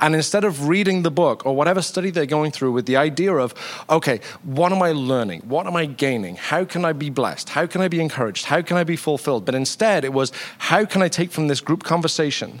and 0.00 0.16
instead 0.16 0.42
of 0.42 0.66
reading 0.66 1.04
the 1.04 1.10
book 1.12 1.46
or 1.46 1.54
whatever 1.54 1.82
study 1.82 2.10
they're 2.10 2.26
going 2.26 2.50
through 2.50 2.72
with 2.72 2.86
the 2.86 2.96
idea 2.96 3.32
of, 3.32 3.54
okay, 3.88 4.18
what 4.42 4.72
am 4.72 4.82
I 4.82 4.90
learning? 4.90 5.42
What 5.42 5.68
am 5.68 5.76
I 5.76 5.86
gaining? 5.86 6.34
How 6.34 6.64
can 6.64 6.84
I 6.84 6.94
be 6.94 7.10
blessed? 7.10 7.50
How 7.50 7.64
can 7.68 7.80
I 7.80 7.86
be 7.86 8.00
encouraged? 8.00 8.46
How 8.46 8.60
can 8.60 8.76
I 8.76 8.82
be 8.82 8.96
fulfilled? 8.96 9.44
But 9.44 9.54
instead, 9.54 10.04
it 10.04 10.12
was, 10.12 10.32
how 10.58 10.84
can 10.84 11.00
I 11.00 11.06
take 11.06 11.30
from 11.30 11.46
this 11.46 11.60
group 11.60 11.84
conversation 11.84 12.60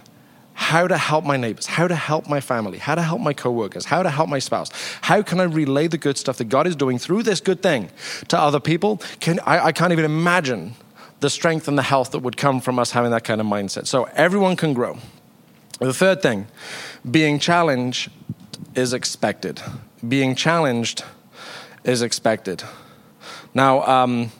how 0.54 0.86
to 0.86 0.96
help 0.96 1.24
my 1.24 1.36
neighbors, 1.36 1.66
how 1.66 1.88
to 1.88 1.94
help 1.94 2.28
my 2.28 2.40
family, 2.40 2.78
how 2.78 2.94
to 2.94 3.02
help 3.02 3.20
my 3.20 3.32
coworkers, 3.32 3.86
how 3.86 4.02
to 4.02 4.10
help 4.10 4.28
my 4.28 4.38
spouse. 4.38 4.70
How 5.00 5.22
can 5.22 5.40
I 5.40 5.44
relay 5.44 5.86
the 5.86 5.98
good 5.98 6.18
stuff 6.18 6.38
that 6.38 6.48
God 6.48 6.66
is 6.66 6.76
doing 6.76 6.98
through 6.98 7.22
this 7.22 7.40
good 7.40 7.62
thing 7.62 7.90
to 8.28 8.38
other 8.38 8.60
people? 8.60 9.00
Can, 9.20 9.40
I, 9.40 9.66
I 9.66 9.72
can't 9.72 9.92
even 9.92 10.04
imagine 10.04 10.74
the 11.20 11.30
strength 11.30 11.68
and 11.68 11.78
the 11.78 11.82
health 11.82 12.10
that 12.10 12.18
would 12.18 12.36
come 12.36 12.60
from 12.60 12.78
us 12.78 12.90
having 12.90 13.12
that 13.12 13.24
kind 13.24 13.40
of 13.40 13.46
mindset. 13.46 13.86
So 13.86 14.04
everyone 14.14 14.56
can 14.56 14.74
grow. 14.74 14.98
The 15.78 15.94
third 15.94 16.20
thing, 16.20 16.46
being 17.08 17.38
challenged 17.38 18.10
is 18.74 18.92
expected. 18.92 19.60
Being 20.06 20.34
challenged 20.34 21.04
is 21.84 22.02
expected. 22.02 22.62
Now, 23.54 23.82
um, 23.82 24.30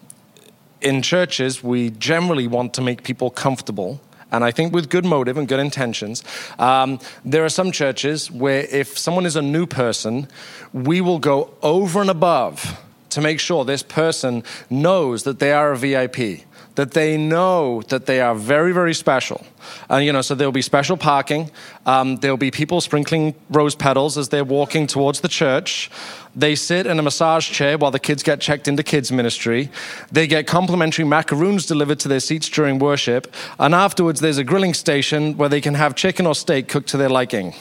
in 0.81 1.03
churches, 1.03 1.63
we 1.63 1.91
generally 1.91 2.47
want 2.47 2.75
to 2.75 2.83
make 2.83 3.03
people 3.03 3.31
comfortable 3.31 4.01
and 4.33 4.43
I 4.43 4.51
think 4.51 4.73
with 4.73 4.89
good 4.89 5.05
motive 5.05 5.37
and 5.37 5.47
good 5.47 5.61
intentions. 5.61 6.25
Um, 6.59 6.99
there 7.25 7.45
are 7.45 7.51
some 7.51 7.71
churches 7.71 8.31
where 8.31 8.67
if 8.71 8.99
someone 8.99 9.27
is 9.27 9.37
a 9.37 9.43
new 9.43 9.67
person, 9.67 10.27
we 10.73 11.01
will 11.01 11.19
go 11.21 11.55
over 11.63 12.01
and 12.01 12.11
above 12.11 12.81
to 13.11 13.21
make 13.21 13.39
sure 13.39 13.65
this 13.65 13.83
person 13.83 14.43
knows 14.71 15.25
that 15.25 15.39
they 15.39 15.53
are 15.53 15.73
a 15.73 15.77
VIP 15.77 16.47
that 16.75 16.93
they 16.93 17.19
know 17.19 17.83
that 17.89 18.07
they 18.07 18.21
are 18.21 18.35
very, 18.35 18.73
very 18.73 18.95
special. 18.95 19.45
And, 19.91 20.05
you 20.05 20.13
know, 20.13 20.23
so 20.23 20.35
there'll 20.35 20.53
be 20.53 20.63
special 20.63 20.97
parking. 20.97 21.51
Um, 21.85 22.17
there'll 22.17 22.39
be 22.39 22.51
people 22.51 22.81
sprinkling 22.81 23.35
rose 23.51 23.75
petals 23.75 24.17
as 24.17 24.31
they're 24.31 24.45
walking 24.45 24.87
towards 24.87 25.21
the 25.21 25.29
church. 25.29 25.91
They 26.35 26.55
sit 26.55 26.87
in 26.87 26.99
a 26.99 27.03
massage 27.03 27.51
chair 27.51 27.77
while 27.77 27.91
the 27.91 27.99
kids 27.99 28.23
get 28.23 28.41
checked 28.41 28.69
into 28.69 28.83
kids' 28.83 29.13
ministry. 29.13 29.71
They 30.11 30.27
get 30.27 30.47
complimentary 30.47 31.05
macaroons 31.05 31.67
delivered 31.67 32.01
to 32.01 32.09
their 32.09 32.21
seats 32.21 32.49
during 32.49 32.79
worship. 32.79 33.33
And 33.59 33.75
afterwards, 33.75 34.21
there's 34.21 34.39
a 34.39 34.45
grilling 34.45 34.73
station 34.73 35.37
where 35.37 35.51
they 35.51 35.61
can 35.61 35.75
have 35.75 35.95
chicken 35.95 36.27
or 36.27 36.35
steak 36.35 36.69
cooked 36.69 36.89
to 36.91 36.97
their 36.97 37.11
liking. 37.11 37.55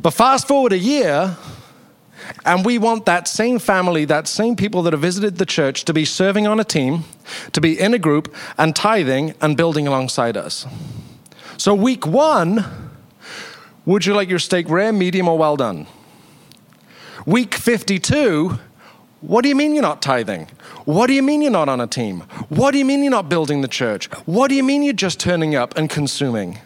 But 0.00 0.12
fast 0.12 0.48
forward 0.48 0.72
a 0.72 0.78
year, 0.78 1.36
and 2.44 2.64
we 2.64 2.78
want 2.78 3.06
that 3.06 3.28
same 3.28 3.58
family, 3.58 4.04
that 4.06 4.28
same 4.28 4.56
people 4.56 4.82
that 4.82 4.92
have 4.92 5.02
visited 5.02 5.38
the 5.38 5.46
church 5.46 5.84
to 5.84 5.92
be 5.92 6.04
serving 6.04 6.46
on 6.46 6.60
a 6.60 6.64
team, 6.64 7.04
to 7.52 7.60
be 7.60 7.78
in 7.78 7.94
a 7.94 7.98
group 7.98 8.34
and 8.58 8.74
tithing 8.74 9.34
and 9.40 9.56
building 9.56 9.86
alongside 9.86 10.36
us. 10.36 10.66
So, 11.56 11.74
week 11.74 12.06
one, 12.06 12.64
would 13.84 14.06
you 14.06 14.14
like 14.14 14.28
your 14.28 14.38
steak 14.38 14.68
rare, 14.68 14.92
medium, 14.92 15.28
or 15.28 15.36
well 15.36 15.56
done? 15.56 15.86
Week 17.26 17.54
52, 17.54 18.58
what 19.20 19.42
do 19.42 19.48
you 19.48 19.54
mean 19.54 19.74
you're 19.74 19.82
not 19.82 20.00
tithing? 20.00 20.46
What 20.86 21.08
do 21.08 21.12
you 21.12 21.22
mean 21.22 21.42
you're 21.42 21.50
not 21.50 21.68
on 21.68 21.80
a 21.80 21.86
team? 21.86 22.20
What 22.48 22.70
do 22.70 22.78
you 22.78 22.84
mean 22.84 23.02
you're 23.02 23.10
not 23.10 23.28
building 23.28 23.60
the 23.60 23.68
church? 23.68 24.06
What 24.26 24.48
do 24.48 24.54
you 24.54 24.62
mean 24.62 24.82
you're 24.82 24.94
just 24.94 25.20
turning 25.20 25.54
up 25.54 25.76
and 25.76 25.90
consuming? 25.90 26.58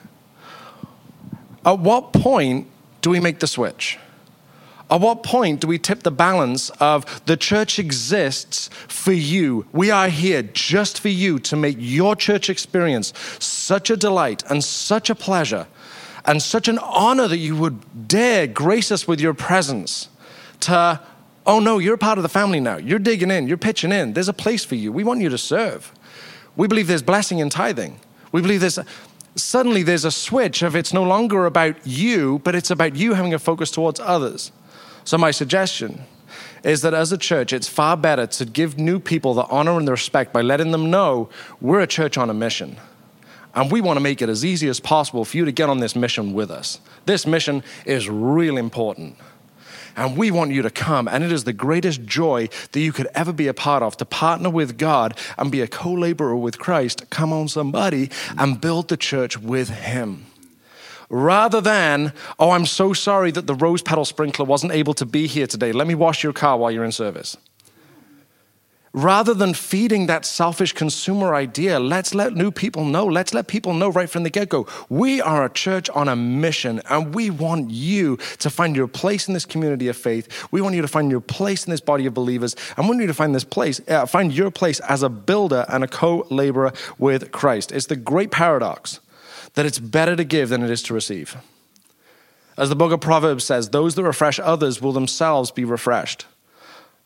At 1.66 1.80
what 1.80 2.12
point 2.12 2.68
do 3.00 3.10
we 3.10 3.20
make 3.20 3.40
the 3.40 3.46
switch? 3.46 3.98
At 4.90 5.00
what 5.00 5.22
point 5.22 5.60
do 5.60 5.66
we 5.66 5.78
tip 5.78 6.02
the 6.02 6.10
balance 6.10 6.70
of 6.78 7.24
the 7.24 7.36
church 7.36 7.78
exists 7.78 8.68
for 8.86 9.12
you? 9.12 9.66
We 9.72 9.90
are 9.90 10.08
here 10.08 10.42
just 10.42 11.00
for 11.00 11.08
you 11.08 11.38
to 11.40 11.56
make 11.56 11.76
your 11.78 12.14
church 12.14 12.50
experience 12.50 13.12
such 13.38 13.88
a 13.88 13.96
delight 13.96 14.42
and 14.50 14.62
such 14.62 15.08
a 15.08 15.14
pleasure 15.14 15.66
and 16.26 16.42
such 16.42 16.68
an 16.68 16.78
honor 16.78 17.28
that 17.28 17.38
you 17.38 17.56
would 17.56 18.08
dare 18.08 18.46
grace 18.46 18.90
us 18.92 19.08
with 19.08 19.20
your 19.20 19.34
presence 19.34 20.08
to, 20.60 21.00
oh 21.46 21.60
no, 21.60 21.78
you're 21.78 21.96
part 21.96 22.18
of 22.18 22.22
the 22.22 22.28
family 22.28 22.60
now. 22.60 22.76
You're 22.76 22.98
digging 22.98 23.30
in, 23.30 23.48
you're 23.48 23.56
pitching 23.56 23.92
in. 23.92 24.12
There's 24.12 24.28
a 24.28 24.34
place 24.34 24.64
for 24.64 24.74
you. 24.74 24.92
We 24.92 25.04
want 25.04 25.20
you 25.20 25.28
to 25.30 25.38
serve. 25.38 25.92
We 26.56 26.68
believe 26.68 26.86
there's 26.86 27.02
blessing 27.02 27.38
in 27.38 27.50
tithing. 27.50 28.00
We 28.32 28.42
believe 28.42 28.60
there's 28.60 28.78
suddenly 29.34 29.82
there's 29.82 30.04
a 30.04 30.10
switch 30.10 30.62
of 30.62 30.76
it's 30.76 30.92
no 30.92 31.02
longer 31.02 31.46
about 31.46 31.86
you, 31.86 32.40
but 32.44 32.54
it's 32.54 32.70
about 32.70 32.96
you 32.96 33.14
having 33.14 33.34
a 33.34 33.38
focus 33.38 33.70
towards 33.70 33.98
others. 33.98 34.52
So, 35.04 35.18
my 35.18 35.30
suggestion 35.30 36.00
is 36.62 36.80
that 36.80 36.94
as 36.94 37.12
a 37.12 37.18
church, 37.18 37.52
it's 37.52 37.68
far 37.68 37.96
better 37.96 38.26
to 38.26 38.44
give 38.44 38.78
new 38.78 38.98
people 38.98 39.34
the 39.34 39.44
honor 39.44 39.76
and 39.76 39.86
the 39.86 39.92
respect 39.92 40.32
by 40.32 40.40
letting 40.40 40.70
them 40.70 40.90
know 40.90 41.28
we're 41.60 41.80
a 41.80 41.86
church 41.86 42.16
on 42.16 42.30
a 42.30 42.34
mission. 42.34 42.76
And 43.54 43.70
we 43.70 43.80
want 43.80 43.98
to 43.98 44.00
make 44.00 44.20
it 44.22 44.28
as 44.28 44.44
easy 44.44 44.68
as 44.68 44.80
possible 44.80 45.24
for 45.24 45.36
you 45.36 45.44
to 45.44 45.52
get 45.52 45.68
on 45.68 45.78
this 45.78 45.94
mission 45.94 46.32
with 46.32 46.50
us. 46.50 46.80
This 47.06 47.26
mission 47.26 47.62
is 47.84 48.08
really 48.08 48.58
important. 48.58 49.16
And 49.96 50.16
we 50.16 50.32
want 50.32 50.50
you 50.50 50.62
to 50.62 50.70
come. 50.70 51.06
And 51.06 51.22
it 51.22 51.30
is 51.30 51.44
the 51.44 51.52
greatest 51.52 52.04
joy 52.04 52.48
that 52.72 52.80
you 52.80 52.92
could 52.92 53.06
ever 53.14 53.32
be 53.32 53.46
a 53.46 53.54
part 53.54 53.84
of 53.84 53.96
to 53.98 54.04
partner 54.04 54.50
with 54.50 54.76
God 54.76 55.16
and 55.38 55.52
be 55.52 55.60
a 55.60 55.68
co 55.68 55.92
laborer 55.92 56.34
with 56.34 56.58
Christ. 56.58 57.08
Come 57.10 57.32
on, 57.32 57.46
somebody, 57.46 58.10
and 58.36 58.60
build 58.60 58.88
the 58.88 58.96
church 58.96 59.38
with 59.38 59.68
Him 59.68 60.26
rather 61.08 61.60
than, 61.60 62.12
oh, 62.38 62.50
I'm 62.50 62.66
so 62.66 62.92
sorry 62.92 63.30
that 63.32 63.46
the 63.46 63.54
rose 63.54 63.82
petal 63.82 64.04
sprinkler 64.04 64.44
wasn't 64.44 64.72
able 64.72 64.94
to 64.94 65.06
be 65.06 65.26
here 65.26 65.46
today. 65.46 65.72
Let 65.72 65.86
me 65.86 65.94
wash 65.94 66.22
your 66.22 66.32
car 66.32 66.56
while 66.58 66.70
you're 66.70 66.84
in 66.84 66.92
service. 66.92 67.36
Rather 68.94 69.34
than 69.34 69.52
feeding 69.54 70.06
that 70.06 70.24
selfish 70.24 70.72
consumer 70.72 71.34
idea, 71.34 71.80
let's 71.80 72.14
let 72.14 72.32
new 72.32 72.52
people 72.52 72.84
know. 72.84 73.04
Let's 73.04 73.34
let 73.34 73.48
people 73.48 73.74
know 73.74 73.88
right 73.88 74.08
from 74.08 74.22
the 74.22 74.30
get 74.30 74.48
go. 74.48 74.68
We 74.88 75.20
are 75.20 75.44
a 75.44 75.50
church 75.50 75.90
on 75.90 76.06
a 76.06 76.14
mission, 76.14 76.80
and 76.88 77.12
we 77.12 77.28
want 77.28 77.70
you 77.70 78.18
to 78.38 78.48
find 78.48 78.76
your 78.76 78.86
place 78.86 79.26
in 79.26 79.34
this 79.34 79.46
community 79.46 79.88
of 79.88 79.96
faith. 79.96 80.46
We 80.52 80.60
want 80.60 80.76
you 80.76 80.82
to 80.82 80.86
find 80.86 81.10
your 81.10 81.20
place 81.20 81.66
in 81.66 81.72
this 81.72 81.80
body 81.80 82.06
of 82.06 82.14
believers, 82.14 82.54
and 82.76 82.86
we 82.86 82.90
want 82.90 83.00
you 83.00 83.08
to 83.08 83.14
find 83.14 83.34
this 83.34 83.42
place, 83.42 83.80
uh, 83.88 84.06
find 84.06 84.32
your 84.32 84.52
place 84.52 84.78
as 84.78 85.02
a 85.02 85.08
builder 85.08 85.66
and 85.68 85.82
a 85.82 85.88
co 85.88 86.24
laborer 86.30 86.72
with 86.96 87.32
Christ. 87.32 87.72
It's 87.72 87.86
the 87.86 87.96
great 87.96 88.30
paradox 88.30 89.00
that 89.54 89.66
it's 89.66 89.78
better 89.78 90.16
to 90.16 90.24
give 90.24 90.48
than 90.48 90.62
it 90.62 90.70
is 90.70 90.82
to 90.84 90.94
receive. 90.94 91.36
As 92.56 92.68
the 92.68 92.76
book 92.76 92.92
of 92.92 93.00
Proverbs 93.00 93.44
says, 93.44 93.70
those 93.70 93.94
that 93.94 94.04
refresh 94.04 94.38
others 94.38 94.80
will 94.80 94.92
themselves 94.92 95.50
be 95.50 95.64
refreshed. 95.64 96.26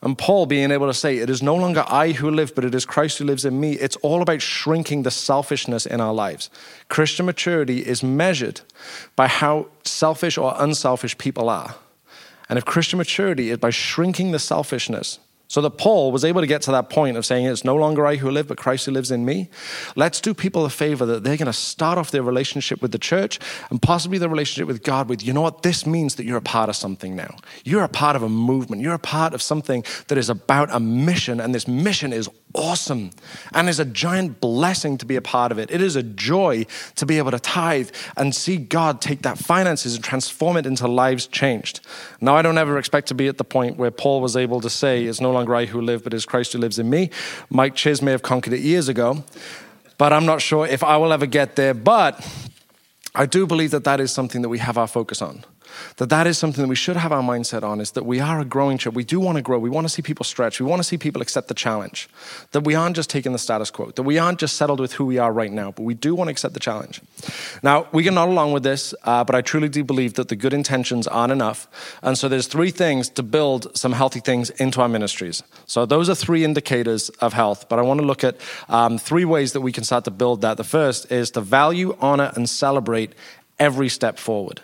And 0.01 0.17
Paul 0.17 0.47
being 0.47 0.71
able 0.71 0.87
to 0.87 0.95
say, 0.95 1.19
It 1.19 1.29
is 1.29 1.43
no 1.43 1.57
longer 1.57 1.85
I 1.89 2.13
who 2.13 2.31
live, 2.31 2.55
but 2.55 2.65
it 2.65 2.75
is 2.75 2.85
Christ 2.85 3.19
who 3.19 3.25
lives 3.25 3.45
in 3.45 3.59
me. 3.59 3.73
It's 3.73 3.97
all 3.97 4.23
about 4.23 4.41
shrinking 4.41 5.03
the 5.03 5.11
selfishness 5.11 5.87
in 5.87 6.01
our 6.01 6.15
lives. 6.15 6.51
Christian 6.89 7.27
maturity 7.27 7.85
is 7.85 8.03
measured 8.03 8.61
by 9.17 9.27
how 9.27 9.67
selfish 9.83 10.39
or 10.39 10.55
unselfish 10.57 11.19
people 11.19 11.49
are. 11.49 11.75
And 12.49 12.59
if 12.59 12.65
Christian 12.65 12.99
maturity 12.99 13.51
is 13.51 13.59
by 13.59 13.71
shrinking 13.71 14.31
the 14.31 14.39
selfishness, 14.39 15.19
so 15.49 15.63
that 15.63 15.71
Paul 15.73 16.13
was 16.13 16.25
able 16.25 16.43
to 16.43 16.47
get 16.47 16.61
to 16.63 16.71
that 16.73 16.91
point 16.91 17.17
of 17.17 17.25
saying, 17.25 17.47
It's 17.47 17.65
no 17.65 17.75
longer 17.75 18.07
I 18.07 18.17
who 18.17 18.31
live, 18.31 18.49
but 18.49 18.59
Christ 18.59 18.85
who 18.85 18.93
lives 18.93 19.11
in 19.11 19.25
me. 19.25 19.49
Let's 19.97 20.21
do 20.21 20.35
people 20.35 20.67
a 20.67 20.71
favor 20.71 21.07
that 21.07 21.25
they're 21.25 21.39
going 21.39 21.47
to 21.47 21.53
start 21.55 21.97
off 21.97 22.11
their 22.11 22.23
relationship 22.23 22.83
with 22.83 22.93
the 22.93 22.99
church 22.99 23.41
and 23.71 23.81
possibly 23.81 24.19
their 24.19 24.29
relationship 24.29 24.69
with 24.69 24.83
God 24.83 25.09
with, 25.09 25.25
you 25.25 25.33
know 25.33 25.41
what, 25.41 25.63
this 25.63 25.87
means 25.87 26.17
that 26.17 26.27
you're 26.27 26.37
a 26.37 26.43
part 26.43 26.69
of 26.69 26.77
something 26.77 27.17
now. 27.17 27.35
You're 27.65 27.83
a 27.83 27.89
part 27.89 28.15
of 28.15 28.23
a 28.23 28.29
movement. 28.29 28.83
You're 28.83 28.95
a 28.95 28.99
part 28.99 29.33
of 29.33 29.41
something 29.41 29.85
that 30.09 30.19
is 30.19 30.29
about 30.29 30.69
a 30.71 30.81
mission, 30.81 31.41
and 31.41 31.55
this 31.55 31.67
mission 31.67 32.13
is 32.13 32.29
awesome 32.59 33.11
and 33.53 33.69
is 33.69 33.79
a 33.79 33.85
giant 33.85 34.41
blessing 34.41 34.99
to 34.99 35.07
be 35.07 35.17
a 35.17 35.23
part 35.23 35.53
of 35.53 35.59
it. 35.59 35.71
It 35.71 35.81
is 35.81 35.97
a 35.97 36.03
joy 36.03 36.67
to 36.97 37.07
be 37.07 37.19
able 37.19 37.31
to 37.31 37.39
tithe 37.39 37.91
and 38.17 38.35
see 38.35 38.57
God 38.57 39.01
take 39.01 39.23
that 39.23 39.39
finances 39.39 39.95
and 39.95 40.05
transform 40.05 40.57
it 40.57 40.67
into 40.67 40.87
lives 40.89 41.27
changed. 41.27 41.81
Now, 42.21 42.37
I 42.37 42.43
don't 42.43 42.59
ever 42.59 42.79
expect 42.79 43.09
to 43.09 43.15
be 43.15 43.29
at 43.29 43.39
the 43.39 43.45
point 43.45 43.77
where 43.77 43.91
Paul 43.91 44.21
was 44.21 44.37
able 44.37 44.61
to 44.61 44.71
say, 44.71 45.05
It's 45.05 45.21
no 45.21 45.31
longer 45.31 45.55
I 45.55 45.67
who 45.67 45.81
live, 45.81 46.05
but 46.05 46.13
it's 46.13 46.27
Christ 46.27 46.53
who 46.53 46.59
lives 46.59 46.79
in 46.79 46.91
me. 46.91 47.11
Mike 47.49 47.75
Chiz 47.75 48.03
may 48.03 48.11
have 48.11 48.23
conquered 48.23 48.53
it 48.53 48.61
years 48.61 48.89
ago, 48.89 49.25
but 49.97 50.13
I'm 50.13 50.27
not 50.27 50.43
sure 50.43 50.67
if 50.67 50.83
I 50.83 50.97
will 50.97 51.13
ever 51.13 51.27
get 51.27 51.57
there. 51.57 51.75
But 51.75 52.27
I 53.15 53.27
do 53.27 53.47
believe 53.47 53.71
that 53.71 53.85
that 53.85 54.01
is 54.01 54.13
something 54.13 54.43
that 54.43 54.49
we 54.49 54.59
have 54.59 54.77
our 54.77 54.87
focus 54.87 55.23
on 55.23 55.45
that 55.97 56.09
that 56.11 56.27
is 56.27 56.39
something 56.39 56.63
that 56.63 56.69
we 56.69 56.77
should 56.77 56.97
have 56.97 57.13
our 57.13 57.23
mindset 57.23 57.63
on 57.63 57.81
is 57.81 57.93
that 57.93 58.05
we 58.05 58.21
are 58.21 58.41
a 58.41 58.45
growing 58.45 58.79
church. 58.79 58.95
We 58.95 59.05
do 59.05 59.21
want 59.21 59.37
to 59.37 59.43
grow. 59.43 59.59
We 59.59 59.71
want 59.71 59.85
to 59.87 59.89
see 59.89 60.03
people 60.03 60.25
stretch. 60.25 60.61
We 60.61 60.67
want 60.67 60.81
to 60.81 60.85
see 60.85 60.99
people 60.99 61.23
accept 61.23 61.49
the 61.49 61.55
challenge. 61.55 62.09
That 62.53 62.63
we 62.63 62.75
aren't 62.75 62.97
just 62.97 63.11
taking 63.11 63.33
the 63.33 63.39
status 63.39 63.71
quo. 63.71 63.91
That 63.91 64.03
we 64.03 64.19
aren't 64.19 64.39
just 64.39 64.57
settled 64.57 64.81
with 64.81 64.93
who 64.93 65.07
we 65.07 65.19
are 65.19 65.33
right 65.33 65.53
now, 65.53 65.73
but 65.73 65.83
we 65.83 65.95
do 65.95 66.15
want 66.15 66.29
to 66.29 66.33
accept 66.33 66.55
the 66.55 66.61
challenge. 66.61 67.01
Now, 67.63 67.87
we 67.93 68.05
can 68.05 68.15
nod 68.15 68.29
along 68.29 68.53
with 68.53 68.63
this, 68.63 68.95
uh, 69.05 69.25
but 69.25 69.35
I 69.35 69.43
truly 69.43 69.69
do 69.69 69.85
believe 69.85 70.15
that 70.15 70.29
the 70.29 70.37
good 70.37 70.53
intentions 70.53 71.07
aren't 71.07 71.33
enough. 71.33 71.69
And 72.03 72.17
so 72.17 72.29
there's 72.29 72.47
three 72.47 72.71
things 72.71 73.09
to 73.11 73.23
build 73.23 73.77
some 73.77 73.93
healthy 73.93 74.21
things 74.21 74.51
into 74.51 74.81
our 74.81 74.89
ministries. 74.89 75.43
So 75.67 75.87
those 75.87 76.09
are 76.09 76.15
three 76.15 76.45
indicators 76.45 77.09
of 77.21 77.33
health, 77.33 77.69
but 77.69 77.79
I 77.79 77.83
want 77.83 78.01
to 78.01 78.07
look 78.07 78.25
at 78.25 78.37
um, 78.69 78.99
three 78.99 79.25
ways 79.25 79.53
that 79.53 79.61
we 79.61 79.73
can 79.73 79.85
start 79.85 80.05
to 80.05 80.11
build 80.11 80.43
that. 80.43 80.57
The 80.57 80.65
first 80.65 81.11
is 81.11 81.31
to 81.33 81.41
value, 81.41 81.97
honor, 82.01 82.33
and 82.35 82.49
celebrate 82.49 83.15
every 83.59 83.89
step 83.89 84.19
forward 84.19 84.63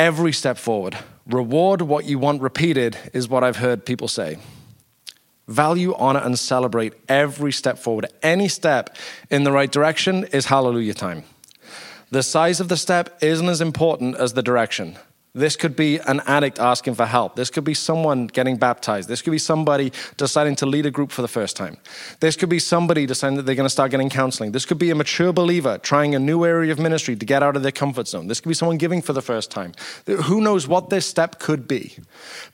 every 0.00 0.32
step 0.32 0.56
forward. 0.56 0.96
Reward 1.26 1.82
what 1.82 2.06
you 2.06 2.18
want 2.18 2.40
repeated, 2.40 2.96
is 3.12 3.28
what 3.28 3.44
I've 3.44 3.58
heard 3.58 3.84
people 3.84 4.08
say. 4.08 4.38
Value, 5.46 5.94
honor, 5.94 6.20
and 6.20 6.38
celebrate 6.38 6.94
every 7.06 7.52
step 7.52 7.78
forward. 7.78 8.06
Any 8.22 8.48
step 8.48 8.96
in 9.28 9.44
the 9.44 9.52
right 9.52 9.70
direction 9.70 10.24
is 10.32 10.46
hallelujah 10.46 10.94
time. 10.94 11.24
The 12.10 12.22
size 12.22 12.60
of 12.60 12.68
the 12.68 12.78
step 12.78 13.18
isn't 13.22 13.46
as 13.46 13.60
important 13.60 14.16
as 14.16 14.32
the 14.32 14.42
direction. 14.42 14.96
This 15.32 15.54
could 15.54 15.76
be 15.76 15.98
an 15.98 16.20
addict 16.26 16.58
asking 16.58 16.94
for 16.94 17.06
help. 17.06 17.36
This 17.36 17.50
could 17.50 17.62
be 17.62 17.74
someone 17.74 18.26
getting 18.26 18.56
baptized. 18.56 19.08
This 19.08 19.22
could 19.22 19.30
be 19.30 19.38
somebody 19.38 19.92
deciding 20.16 20.56
to 20.56 20.66
lead 20.66 20.86
a 20.86 20.90
group 20.90 21.12
for 21.12 21.22
the 21.22 21.28
first 21.28 21.56
time. 21.56 21.76
This 22.18 22.34
could 22.34 22.48
be 22.48 22.58
somebody 22.58 23.06
deciding 23.06 23.36
that 23.36 23.46
they're 23.46 23.54
going 23.54 23.66
to 23.66 23.70
start 23.70 23.92
getting 23.92 24.10
counseling. 24.10 24.50
This 24.50 24.66
could 24.66 24.78
be 24.78 24.90
a 24.90 24.94
mature 24.96 25.32
believer 25.32 25.78
trying 25.78 26.16
a 26.16 26.18
new 26.18 26.44
area 26.44 26.72
of 26.72 26.80
ministry 26.80 27.14
to 27.14 27.24
get 27.24 27.44
out 27.44 27.54
of 27.54 27.62
their 27.62 27.70
comfort 27.70 28.08
zone. 28.08 28.26
This 28.26 28.40
could 28.40 28.48
be 28.48 28.54
someone 28.54 28.76
giving 28.76 29.02
for 29.02 29.12
the 29.12 29.22
first 29.22 29.52
time. 29.52 29.72
Who 30.06 30.40
knows 30.40 30.66
what 30.66 30.90
this 30.90 31.06
step 31.06 31.38
could 31.38 31.68
be? 31.68 31.96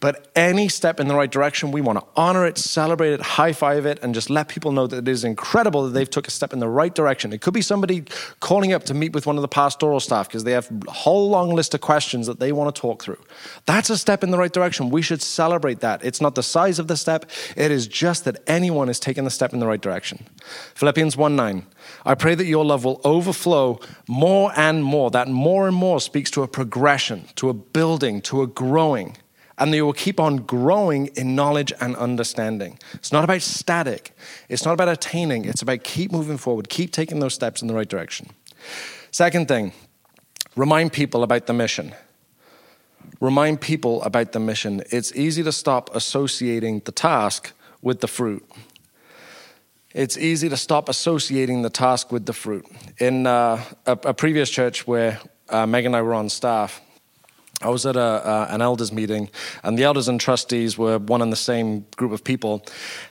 But 0.01 0.29
any 0.37 0.69
step 0.69 1.01
in 1.01 1.09
the 1.09 1.15
right 1.15 1.31
direction, 1.31 1.73
we 1.73 1.81
want 1.81 1.99
to 1.99 2.05
honor 2.15 2.45
it, 2.45 2.59
celebrate 2.59 3.13
it, 3.13 3.23
high 3.23 3.55
five 3.55 3.87
it, 3.87 4.01
and 4.03 4.13
just 4.15 4.29
let 4.29 4.49
people 4.49 4.73
know 4.73 4.87
that 4.87 4.99
it 4.99 5.09
is 5.09 5.25
incredible 5.25 5.85
that 5.85 5.91
they've 5.91 6.11
took 6.11 6.29
a 6.29 6.31
step 6.31 6.53
in 6.53 6.59
the 6.59 6.69
right 6.69 6.95
direction. 6.95 7.33
It 7.33 7.41
could 7.41 7.55
be 7.55 7.63
somebody 7.63 8.05
calling 8.41 8.75
up 8.75 8.85
to 8.85 8.95
meet 8.95 9.15
with 9.15 9.27
one 9.27 9.37
of 9.37 9.43
the 9.43 9.49
pastoral 9.49 10.01
staff 10.01 10.29
because 10.29 10.45
they 10.45 10.53
have 10.53 10.71
a 10.87 10.91
whole 10.91 11.31
long 11.31 11.55
list 11.55 11.73
of 11.73 11.81
questions 11.81 12.27
that 12.27 12.39
they 12.39 12.53
want 12.53 12.66
want 12.67 12.77
to 12.77 12.81
talk 12.81 13.03
through. 13.03 13.23
That's 13.65 13.91
a 13.91 13.97
step 13.97 14.23
in 14.23 14.31
the 14.31 14.39
right 14.39 14.53
direction. 14.53 14.91
We 14.91 15.03
should 15.03 15.23
celebrate 15.23 15.81
that. 15.81 16.05
It's 16.05 16.21
not 16.21 16.35
the 16.35 16.43
size 16.43 16.79
of 16.79 16.89
the 16.89 16.97
step, 16.97 17.31
it 17.57 17.71
is 17.71 17.87
just 17.87 18.25
that 18.25 18.43
anyone 18.47 18.89
is 18.89 19.01
taking 19.01 19.25
the 19.25 19.31
step 19.31 19.53
in 19.53 19.61
the 19.61 19.67
right 19.67 19.81
direction. 19.81 20.27
Philippians 20.75 21.17
1 21.17 21.37
9. 21.37 21.67
I 22.05 22.15
pray 22.15 22.35
that 22.35 22.47
your 22.47 22.65
love 22.65 22.85
will 22.85 23.01
overflow 23.05 23.81
more 24.09 24.53
and 24.57 24.85
more. 24.85 25.11
That 25.11 25.29
more 25.29 25.69
and 25.69 25.77
more 25.77 26.01
speaks 26.01 26.31
to 26.33 26.43
a 26.43 26.49
progression, 26.49 27.27
to 27.37 27.49
a 27.49 27.55
building, 27.55 28.21
to 28.23 28.43
a 28.43 28.47
growing 28.47 29.17
and 29.59 29.73
they 29.73 29.81
will 29.81 29.95
keep 29.95 30.21
on 30.21 30.37
growing 30.37 31.07
in 31.17 31.35
knowledge 31.35 31.73
and 31.81 31.97
understanding. 31.97 32.79
It's 32.93 33.11
not 33.11 33.25
about 33.25 33.41
static, 33.41 34.15
it's 34.51 34.65
not 34.65 34.75
about 34.75 34.89
attaining, 34.89 35.47
it's 35.47 35.63
about 35.63 35.83
keep 35.83 36.13
moving 36.13 36.37
forward, 36.37 36.69
keep 36.69 36.93
taking 36.93 37.21
those 37.21 37.35
steps 37.35 37.63
in 37.63 37.69
the 37.69 37.75
right 37.75 37.89
direction. 37.89 38.29
Second 39.11 39.49
thing, 39.49 39.73
remind 40.57 40.93
people 40.93 41.23
about 41.23 41.47
the 41.47 41.55
mission 41.55 41.95
remind 43.21 43.61
people 43.61 44.03
about 44.03 44.33
the 44.33 44.41
mission. 44.41 44.83
It's 44.91 45.15
easy 45.15 45.43
to 45.43 45.53
stop 45.53 45.95
associating 45.95 46.81
the 46.81 46.93
task 46.93 47.53
with 47.83 48.01
the 48.01 48.09
fruit. 48.09 48.45
It's 49.95 50.19
easy 50.19 50.49
to 50.49 50.57
stop 50.57 50.89
associating 50.89 51.63
the 51.63 51.71
task 51.71 52.13
with 52.13 52.27
the 52.27 52.33
fruit. 52.33 52.67
In 52.99 53.27
uh, 53.27 53.63
a, 53.87 53.93
a, 53.93 54.15
previous 54.15 54.51
church 54.51 54.87
where 54.87 55.19
uh, 55.49 55.67
Meg 55.67 55.87
and 55.87 55.97
I 55.97 56.03
were 56.03 56.13
on 56.13 56.29
staff, 56.29 56.83
I 57.63 57.71
was 57.71 57.87
at 57.87 57.97
a, 57.97 58.01
uh, 58.01 58.49
an 58.51 58.61
elders 58.61 58.93
meeting, 58.93 59.31
and 59.63 59.79
the 59.79 59.85
elders 59.85 60.09
and 60.09 60.21
trustees 60.21 60.77
were 60.77 60.99
one 60.99 61.23
and 61.23 61.33
the 61.33 61.37
same 61.37 61.87
group 61.97 62.13
of 62.13 62.23
people. 62.23 62.63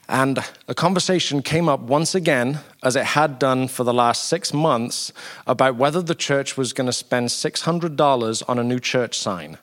And 0.08 0.38
a 0.68 0.76
conversation 0.76 1.42
came 1.42 1.68
up 1.68 1.80
once 1.80 2.14
again, 2.14 2.60
as 2.84 2.96
it 2.96 3.06
had 3.06 3.40
done 3.40 3.68
for 3.68 3.84
the 3.84 3.94
last 3.94 4.26
six 4.26 4.54
months, 4.54 5.12
about 5.48 5.78
whether 5.78 6.00
the 6.00 6.14
church 6.14 6.58
was 6.58 6.74
going 6.74 6.86
to 6.86 6.94
spend 6.94 7.30
$600 7.30 8.44
on 8.48 8.60
a 8.60 8.64
new 8.64 8.80
church 8.80 9.18
sign. 9.18 9.58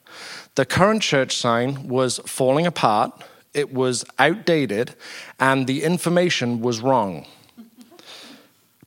The 0.56 0.66
current 0.66 1.00
church 1.00 1.36
sign 1.36 1.86
was 1.86 2.18
falling 2.26 2.66
apart, 2.66 3.12
it 3.54 3.72
was 3.72 4.04
outdated, 4.18 4.94
and 5.38 5.68
the 5.68 5.84
information 5.84 6.60
was 6.60 6.80
wrong 6.80 7.26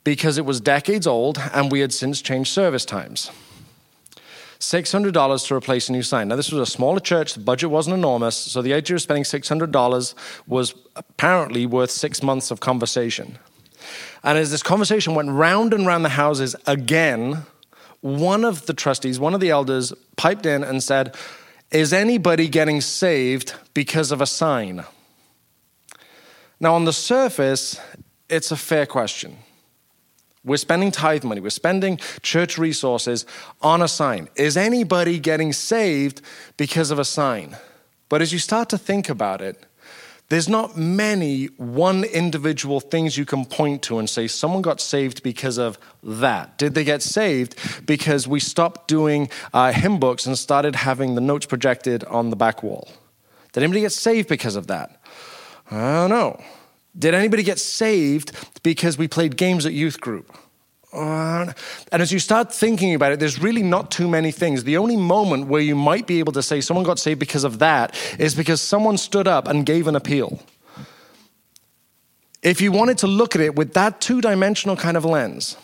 because 0.03 0.37
it 0.37 0.45
was 0.45 0.61
decades 0.61 1.07
old 1.07 1.39
and 1.53 1.71
we 1.71 1.79
had 1.79 1.93
since 1.93 2.21
changed 2.21 2.51
service 2.51 2.85
times. 2.85 3.31
$600 4.59 5.47
to 5.47 5.55
replace 5.55 5.89
a 5.89 5.91
new 5.91 6.03
sign. 6.03 6.27
Now, 6.27 6.35
this 6.35 6.51
was 6.51 6.67
a 6.67 6.71
smaller 6.71 6.99
church, 6.99 7.33
the 7.33 7.39
budget 7.39 7.69
wasn't 7.69 7.95
enormous, 7.95 8.35
so 8.35 8.61
the 8.61 8.73
idea 8.73 8.95
of 8.95 9.01
spending 9.01 9.23
$600 9.23 10.13
was 10.47 10.73
apparently 10.95 11.65
worth 11.65 11.91
six 11.91 12.23
months 12.23 12.51
of 12.51 12.59
conversation. 12.59 13.37
And 14.23 14.37
as 14.37 14.51
this 14.51 14.63
conversation 14.63 15.13
went 15.15 15.29
round 15.29 15.73
and 15.73 15.85
round 15.85 16.03
the 16.03 16.09
houses 16.09 16.55
again, 16.65 17.43
one 18.01 18.45
of 18.45 18.65
the 18.65 18.73
trustees, 18.73 19.19
one 19.19 19.33
of 19.33 19.39
the 19.39 19.49
elders, 19.49 19.93
piped 20.15 20.45
in 20.45 20.63
and 20.63 20.83
said, 20.83 21.15
Is 21.71 21.93
anybody 21.93 22.47
getting 22.47 22.81
saved 22.81 23.53
because 23.73 24.11
of 24.11 24.21
a 24.21 24.25
sign? 24.25 24.85
Now, 26.59 26.73
on 26.75 26.85
the 26.85 26.93
surface, 26.93 27.79
it's 28.29 28.51
a 28.51 28.55
fair 28.55 28.85
question. 28.85 29.37
We're 30.45 30.57
spending 30.57 30.91
tithe 30.91 31.23
money, 31.23 31.41
we're 31.41 31.49
spending 31.49 31.97
church 32.21 32.57
resources 32.57 33.25
on 33.61 33.81
a 33.81 33.87
sign. 33.87 34.29
Is 34.35 34.55
anybody 34.55 35.19
getting 35.19 35.51
saved 35.51 36.21
because 36.55 36.91
of 36.91 36.99
a 36.99 37.05
sign? 37.05 37.57
But 38.07 38.21
as 38.21 38.31
you 38.31 38.39
start 38.39 38.69
to 38.69 38.77
think 38.77 39.09
about 39.09 39.41
it, 39.41 39.65
there's 40.29 40.49
not 40.49 40.75
many 40.75 41.45
one 41.57 42.03
individual 42.03 42.79
things 42.79 43.17
you 43.17 43.25
can 43.25 43.45
point 43.45 43.83
to 43.83 43.99
and 43.99 44.09
say, 44.09 44.27
someone 44.27 44.63
got 44.63 44.81
saved 44.81 45.21
because 45.21 45.59
of 45.59 45.77
that. 46.03 46.57
Did 46.57 46.73
they 46.73 46.83
get 46.83 47.03
saved 47.03 47.85
because 47.85 48.27
we 48.27 48.39
stopped 48.39 48.87
doing 48.87 49.29
uh, 49.53 49.71
hymn 49.71 49.99
books 49.99 50.25
and 50.25 50.37
started 50.37 50.75
having 50.75 51.13
the 51.13 51.21
notes 51.21 51.45
projected 51.45 52.03
on 52.05 52.31
the 52.31 52.35
back 52.35 52.63
wall? 52.63 52.87
Did 53.53 53.63
anybody 53.63 53.81
get 53.81 53.91
saved 53.91 54.27
because 54.27 54.55
of 54.55 54.67
that? 54.67 54.99
I 55.69 56.07
don't 56.07 56.09
know. 56.09 56.41
Did 56.97 57.13
anybody 57.13 57.43
get 57.43 57.59
saved 57.59 58.31
because 58.63 58.97
we 58.97 59.07
played 59.07 59.37
games 59.37 59.65
at 59.65 59.73
youth 59.73 59.99
group? 59.99 60.35
Uh, 60.93 61.51
and 61.91 62.01
as 62.01 62.13
you 62.13 62.19
start 62.19 62.53
thinking 62.53 62.95
about 62.95 63.11
it, 63.11 63.19
there's 63.19 63.41
really 63.41 63.63
not 63.63 63.91
too 63.91 64.07
many 64.07 64.31
things. 64.31 64.63
The 64.63 64.77
only 64.77 64.95
moment 64.95 65.47
where 65.47 65.61
you 65.61 65.75
might 65.75 66.07
be 66.07 66.19
able 66.19 66.31
to 66.33 66.41
say 66.41 66.61
someone 66.61 66.85
got 66.85 66.99
saved 66.99 67.19
because 67.19 67.43
of 67.43 67.59
that 67.59 67.93
is 68.17 68.33
because 68.33 68.61
someone 68.61 68.97
stood 68.97 69.27
up 69.27 69.47
and 69.47 69.65
gave 69.65 69.87
an 69.87 69.95
appeal. 69.95 70.39
If 72.41 72.61
you 72.61 72.71
wanted 72.71 72.99
to 72.99 73.07
look 73.07 73.35
at 73.35 73.41
it 73.41 73.55
with 73.55 73.73
that 73.73 73.99
two 73.99 74.21
dimensional 74.21 74.77
kind 74.77 74.95
of 74.95 75.03
lens, 75.03 75.57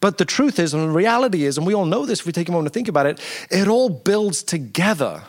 but 0.00 0.18
the 0.18 0.24
truth 0.24 0.60
is, 0.60 0.74
and 0.74 0.84
the 0.84 0.94
reality 0.94 1.44
is, 1.44 1.58
and 1.58 1.66
we 1.66 1.74
all 1.74 1.86
know 1.86 2.06
this 2.06 2.20
if 2.20 2.26
we 2.26 2.32
take 2.32 2.48
a 2.48 2.52
moment 2.52 2.72
to 2.72 2.76
think 2.76 2.86
about 2.86 3.06
it, 3.06 3.20
it 3.50 3.66
all 3.66 3.88
builds 3.88 4.44
together 4.44 5.24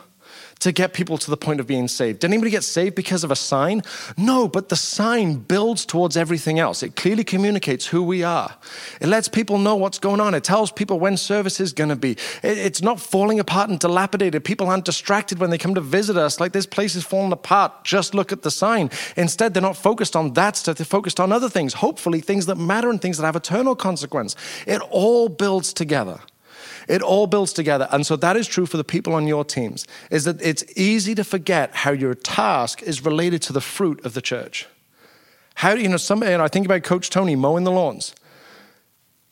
to 0.60 0.72
get 0.72 0.92
people 0.92 1.18
to 1.18 1.30
the 1.30 1.36
point 1.36 1.60
of 1.60 1.66
being 1.66 1.88
saved. 1.88 2.20
Did 2.20 2.28
anybody 2.28 2.50
get 2.50 2.64
saved 2.64 2.94
because 2.94 3.24
of 3.24 3.30
a 3.30 3.36
sign? 3.36 3.82
No, 4.16 4.46
but 4.46 4.68
the 4.68 4.76
sign 4.76 5.36
builds 5.36 5.84
towards 5.84 6.16
everything 6.16 6.58
else. 6.58 6.82
It 6.82 6.96
clearly 6.96 7.24
communicates 7.24 7.86
who 7.86 8.02
we 8.02 8.22
are. 8.22 8.54
It 9.00 9.08
lets 9.08 9.28
people 9.28 9.58
know 9.58 9.74
what's 9.76 9.98
going 9.98 10.20
on. 10.20 10.34
It 10.34 10.44
tells 10.44 10.70
people 10.70 11.00
when 11.00 11.16
service 11.16 11.60
is 11.60 11.72
going 11.72 11.90
to 11.90 11.96
be. 11.96 12.16
It's 12.42 12.82
not 12.82 13.00
falling 13.00 13.40
apart 13.40 13.70
and 13.70 13.78
dilapidated. 13.78 14.44
People 14.44 14.68
aren't 14.68 14.84
distracted 14.84 15.38
when 15.38 15.50
they 15.50 15.58
come 15.58 15.74
to 15.74 15.80
visit 15.80 16.16
us 16.16 16.40
like 16.40 16.52
this 16.52 16.66
place 16.66 16.94
is 16.94 17.04
falling 17.04 17.32
apart. 17.32 17.84
Just 17.84 18.14
look 18.14 18.32
at 18.32 18.42
the 18.42 18.50
sign. 18.50 18.90
Instead, 19.16 19.54
they're 19.54 19.62
not 19.62 19.76
focused 19.76 20.14
on 20.14 20.34
that 20.34 20.56
stuff. 20.56 20.76
They're 20.76 20.84
focused 20.84 21.20
on 21.20 21.32
other 21.32 21.48
things, 21.48 21.74
hopefully 21.74 22.20
things 22.20 22.46
that 22.46 22.56
matter 22.56 22.90
and 22.90 23.00
things 23.00 23.16
that 23.18 23.24
have 23.24 23.36
eternal 23.36 23.74
consequence. 23.74 24.36
It 24.66 24.80
all 24.90 25.28
builds 25.28 25.72
together. 25.72 26.20
It 26.90 27.02
all 27.02 27.28
builds 27.28 27.52
together. 27.52 27.86
And 27.92 28.04
so 28.04 28.16
that 28.16 28.36
is 28.36 28.48
true 28.48 28.66
for 28.66 28.76
the 28.76 28.84
people 28.84 29.14
on 29.14 29.28
your 29.28 29.44
teams, 29.44 29.86
is 30.10 30.24
that 30.24 30.42
it's 30.42 30.64
easy 30.76 31.14
to 31.14 31.22
forget 31.22 31.72
how 31.72 31.92
your 31.92 32.14
task 32.14 32.82
is 32.82 33.04
related 33.04 33.42
to 33.42 33.52
the 33.52 33.60
fruit 33.60 34.04
of 34.04 34.14
the 34.14 34.20
church. 34.20 34.66
How 35.54 35.74
do 35.74 35.80
you 35.80 35.88
know, 35.88 35.98
some, 35.98 36.20
know, 36.20 36.42
I 36.42 36.48
think 36.48 36.66
about 36.66 36.82
Coach 36.82 37.08
Tony 37.08 37.36
mowing 37.36 37.64
the 37.64 37.70
lawns. 37.70 38.14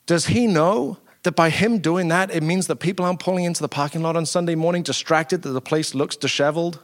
Does 0.07 0.27
he 0.27 0.47
know 0.47 0.99
that 1.25 1.33
by 1.33 1.50
him 1.50 1.79
doing 1.79 2.09
that, 2.09 2.31
it 2.31 2.43
means 2.43 2.69
that 2.69 2.77
people 2.77 3.05
aren't 3.05 3.21
pulling 3.21 3.45
into 3.45 3.61
the 3.61 3.69
parking 3.69 4.03
lot 4.03 4.17
on 4.17 4.25
Sunday 4.25 4.55
morning 4.55 4.83
distracted 4.83 5.43
that 5.43 5.50
the 5.50 5.61
place 5.61 5.95
looks 5.95 6.17
disheveled? 6.17 6.79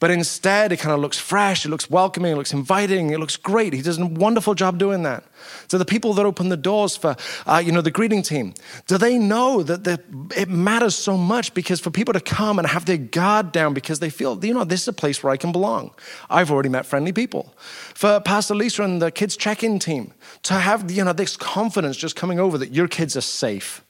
But 0.00 0.10
instead, 0.10 0.72
it 0.72 0.78
kind 0.78 0.94
of 0.94 1.00
looks 1.00 1.18
fresh, 1.18 1.66
it 1.66 1.68
looks 1.68 1.90
welcoming, 1.90 2.32
it 2.32 2.36
looks 2.36 2.54
inviting, 2.54 3.10
it 3.10 3.20
looks 3.20 3.36
great. 3.36 3.74
He 3.74 3.82
does 3.82 3.98
a 3.98 4.06
wonderful 4.06 4.54
job 4.54 4.78
doing 4.78 5.02
that. 5.02 5.24
So 5.68 5.76
the 5.76 5.84
people 5.84 6.14
that 6.14 6.24
open 6.24 6.48
the 6.48 6.56
doors 6.56 6.96
for, 6.96 7.16
uh, 7.46 7.62
you 7.64 7.70
know, 7.70 7.82
the 7.82 7.90
greeting 7.90 8.22
team, 8.22 8.54
do 8.86 8.96
they 8.96 9.18
know 9.18 9.62
that 9.62 9.84
the, 9.84 10.02
it 10.34 10.48
matters 10.48 10.96
so 10.96 11.18
much 11.18 11.52
because 11.52 11.80
for 11.80 11.90
people 11.90 12.14
to 12.14 12.20
come 12.20 12.58
and 12.58 12.66
have 12.66 12.86
their 12.86 12.96
guard 12.96 13.52
down 13.52 13.74
because 13.74 14.00
they 14.00 14.08
feel, 14.08 14.42
you 14.42 14.54
know, 14.54 14.64
this 14.64 14.82
is 14.82 14.88
a 14.88 14.92
place 14.94 15.22
where 15.22 15.32
I 15.34 15.36
can 15.36 15.52
belong. 15.52 15.90
I've 16.30 16.50
already 16.50 16.70
met 16.70 16.86
friendly 16.86 17.12
people. 17.12 17.54
For 17.94 18.20
Pastor 18.20 18.54
Lisa 18.54 18.82
and 18.82 19.02
the 19.02 19.10
kids 19.10 19.36
check-in 19.36 19.78
team, 19.78 20.14
to 20.44 20.54
have, 20.54 20.90
you 20.90 21.04
know, 21.04 21.12
this 21.12 21.36
confidence 21.36 21.98
just 21.98 22.16
coming 22.16 22.40
over 22.40 22.56
that 22.56 22.72
your 22.72 22.88
kids 22.88 23.18
are 23.18 23.22
safe 23.22 23.82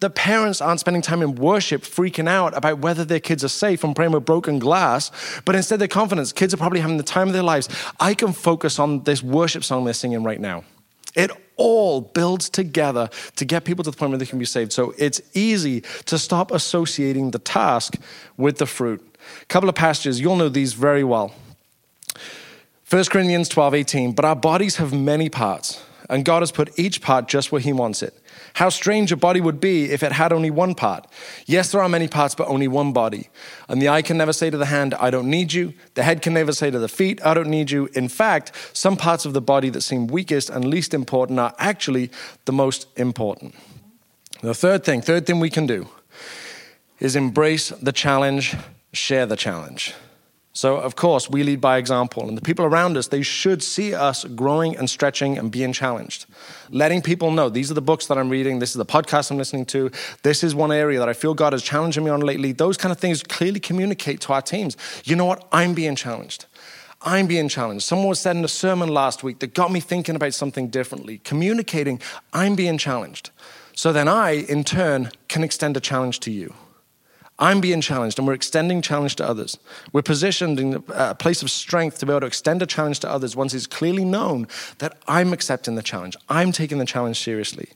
the 0.00 0.10
parents 0.10 0.60
aren't 0.60 0.80
spending 0.80 1.02
time 1.02 1.22
in 1.22 1.34
worship 1.34 1.82
freaking 1.82 2.28
out 2.28 2.56
about 2.56 2.78
whether 2.78 3.04
their 3.04 3.20
kids 3.20 3.44
are 3.44 3.48
safe 3.48 3.84
and 3.84 3.94
praying 3.94 4.12
with 4.12 4.24
broken 4.24 4.58
glass, 4.58 5.10
but 5.44 5.54
instead 5.54 5.78
they're 5.78 5.88
confident. 5.88 6.34
Kids 6.34 6.52
are 6.54 6.56
probably 6.56 6.80
having 6.80 6.96
the 6.96 7.02
time 7.02 7.28
of 7.28 7.34
their 7.34 7.42
lives. 7.42 7.68
I 8.00 8.14
can 8.14 8.32
focus 8.32 8.78
on 8.78 9.04
this 9.04 9.22
worship 9.22 9.62
song 9.62 9.84
they're 9.84 9.94
singing 9.94 10.24
right 10.24 10.40
now. 10.40 10.64
It 11.14 11.30
all 11.56 12.00
builds 12.00 12.48
together 12.48 13.10
to 13.36 13.44
get 13.44 13.64
people 13.64 13.84
to 13.84 13.90
the 13.90 13.96
point 13.96 14.10
where 14.10 14.18
they 14.18 14.26
can 14.26 14.38
be 14.38 14.44
saved. 14.44 14.72
So 14.72 14.94
it's 14.96 15.20
easy 15.34 15.82
to 16.06 16.18
stop 16.18 16.50
associating 16.50 17.32
the 17.32 17.38
task 17.38 17.96
with 18.36 18.58
the 18.58 18.66
fruit. 18.66 19.04
A 19.42 19.44
couple 19.46 19.68
of 19.68 19.74
passages, 19.74 20.20
you'll 20.20 20.36
know 20.36 20.48
these 20.48 20.72
very 20.72 21.04
well. 21.04 21.34
1 22.88 23.04
Corinthians 23.04 23.48
12, 23.48 23.74
18. 23.74 24.12
But 24.12 24.24
our 24.24 24.36
bodies 24.36 24.76
have 24.76 24.92
many 24.92 25.28
parts, 25.28 25.82
and 26.08 26.24
God 26.24 26.40
has 26.42 26.50
put 26.50 26.78
each 26.78 27.02
part 27.02 27.28
just 27.28 27.52
where 27.52 27.60
He 27.60 27.72
wants 27.72 28.02
it. 28.02 28.19
How 28.54 28.68
strange 28.68 29.12
a 29.12 29.16
body 29.16 29.40
would 29.40 29.60
be 29.60 29.90
if 29.90 30.02
it 30.02 30.12
had 30.12 30.32
only 30.32 30.50
one 30.50 30.74
part. 30.74 31.06
Yes, 31.46 31.72
there 31.72 31.82
are 31.82 31.88
many 31.88 32.08
parts, 32.08 32.34
but 32.34 32.48
only 32.48 32.68
one 32.68 32.92
body. 32.92 33.28
And 33.68 33.80
the 33.80 33.88
eye 33.88 34.02
can 34.02 34.16
never 34.16 34.32
say 34.32 34.50
to 34.50 34.56
the 34.56 34.66
hand, 34.66 34.94
I 34.94 35.10
don't 35.10 35.30
need 35.30 35.52
you. 35.52 35.74
The 35.94 36.02
head 36.02 36.22
can 36.22 36.34
never 36.34 36.52
say 36.52 36.70
to 36.70 36.78
the 36.78 36.88
feet, 36.88 37.24
I 37.24 37.34
don't 37.34 37.48
need 37.48 37.70
you. 37.70 37.88
In 37.94 38.08
fact, 38.08 38.52
some 38.72 38.96
parts 38.96 39.24
of 39.24 39.32
the 39.32 39.40
body 39.40 39.70
that 39.70 39.82
seem 39.82 40.06
weakest 40.06 40.50
and 40.50 40.64
least 40.64 40.94
important 40.94 41.38
are 41.38 41.54
actually 41.58 42.10
the 42.44 42.52
most 42.52 42.86
important. 42.96 43.54
The 44.42 44.54
third 44.54 44.84
thing, 44.84 45.02
third 45.02 45.26
thing 45.26 45.38
we 45.38 45.50
can 45.50 45.66
do 45.66 45.88
is 46.98 47.16
embrace 47.16 47.70
the 47.70 47.92
challenge, 47.92 48.56
share 48.92 49.26
the 49.26 49.36
challenge. 49.36 49.94
So, 50.60 50.76
of 50.76 50.94
course, 50.94 51.30
we 51.30 51.42
lead 51.42 51.62
by 51.62 51.78
example, 51.78 52.28
and 52.28 52.36
the 52.36 52.42
people 52.42 52.66
around 52.66 52.98
us, 52.98 53.08
they 53.08 53.22
should 53.22 53.62
see 53.62 53.94
us 53.94 54.26
growing 54.26 54.76
and 54.76 54.90
stretching 54.90 55.38
and 55.38 55.50
being 55.50 55.72
challenged. 55.72 56.26
Letting 56.68 57.00
people 57.00 57.30
know 57.30 57.48
these 57.48 57.70
are 57.70 57.74
the 57.74 57.80
books 57.80 58.08
that 58.08 58.18
I'm 58.18 58.28
reading, 58.28 58.58
this 58.58 58.68
is 58.68 58.76
the 58.76 58.84
podcast 58.84 59.30
I'm 59.30 59.38
listening 59.38 59.64
to, 59.72 59.90
this 60.22 60.44
is 60.44 60.54
one 60.54 60.70
area 60.70 60.98
that 60.98 61.08
I 61.08 61.14
feel 61.14 61.32
God 61.32 61.54
is 61.54 61.62
challenging 61.62 62.04
me 62.04 62.10
on 62.10 62.20
lately. 62.20 62.52
Those 62.52 62.76
kind 62.76 62.92
of 62.92 62.98
things 62.98 63.22
clearly 63.22 63.58
communicate 63.58 64.20
to 64.20 64.34
our 64.34 64.42
teams. 64.42 64.76
You 65.04 65.16
know 65.16 65.24
what? 65.24 65.48
I'm 65.50 65.72
being 65.72 65.96
challenged. 65.96 66.44
I'm 67.00 67.26
being 67.26 67.48
challenged. 67.48 67.86
Someone 67.86 68.08
was 68.08 68.20
said 68.20 68.36
in 68.36 68.44
a 68.44 68.48
sermon 68.48 68.90
last 68.90 69.22
week 69.22 69.38
that 69.38 69.54
got 69.54 69.72
me 69.72 69.80
thinking 69.80 70.14
about 70.14 70.34
something 70.34 70.68
differently, 70.68 71.22
communicating, 71.24 72.02
I'm 72.34 72.54
being 72.54 72.76
challenged. 72.76 73.30
So 73.74 73.94
then 73.94 74.08
I, 74.08 74.32
in 74.32 74.64
turn, 74.64 75.10
can 75.26 75.42
extend 75.42 75.78
a 75.78 75.80
challenge 75.80 76.20
to 76.20 76.30
you. 76.30 76.52
I'm 77.40 77.60
being 77.60 77.80
challenged 77.80 78.18
and 78.18 78.28
we're 78.28 78.34
extending 78.34 78.82
challenge 78.82 79.16
to 79.16 79.26
others. 79.26 79.58
We're 79.92 80.02
positioned 80.02 80.60
in 80.60 80.84
a 80.90 81.14
place 81.14 81.42
of 81.42 81.50
strength 81.50 81.98
to 81.98 82.06
be 82.06 82.12
able 82.12 82.20
to 82.20 82.26
extend 82.26 82.60
a 82.60 82.66
challenge 82.66 83.00
to 83.00 83.10
others 83.10 83.34
once 83.34 83.54
it's 83.54 83.66
clearly 83.66 84.04
known 84.04 84.46
that 84.78 84.98
I'm 85.08 85.32
accepting 85.32 85.74
the 85.74 85.82
challenge. 85.82 86.16
I'm 86.28 86.52
taking 86.52 86.78
the 86.78 86.84
challenge 86.84 87.18
seriously. 87.18 87.70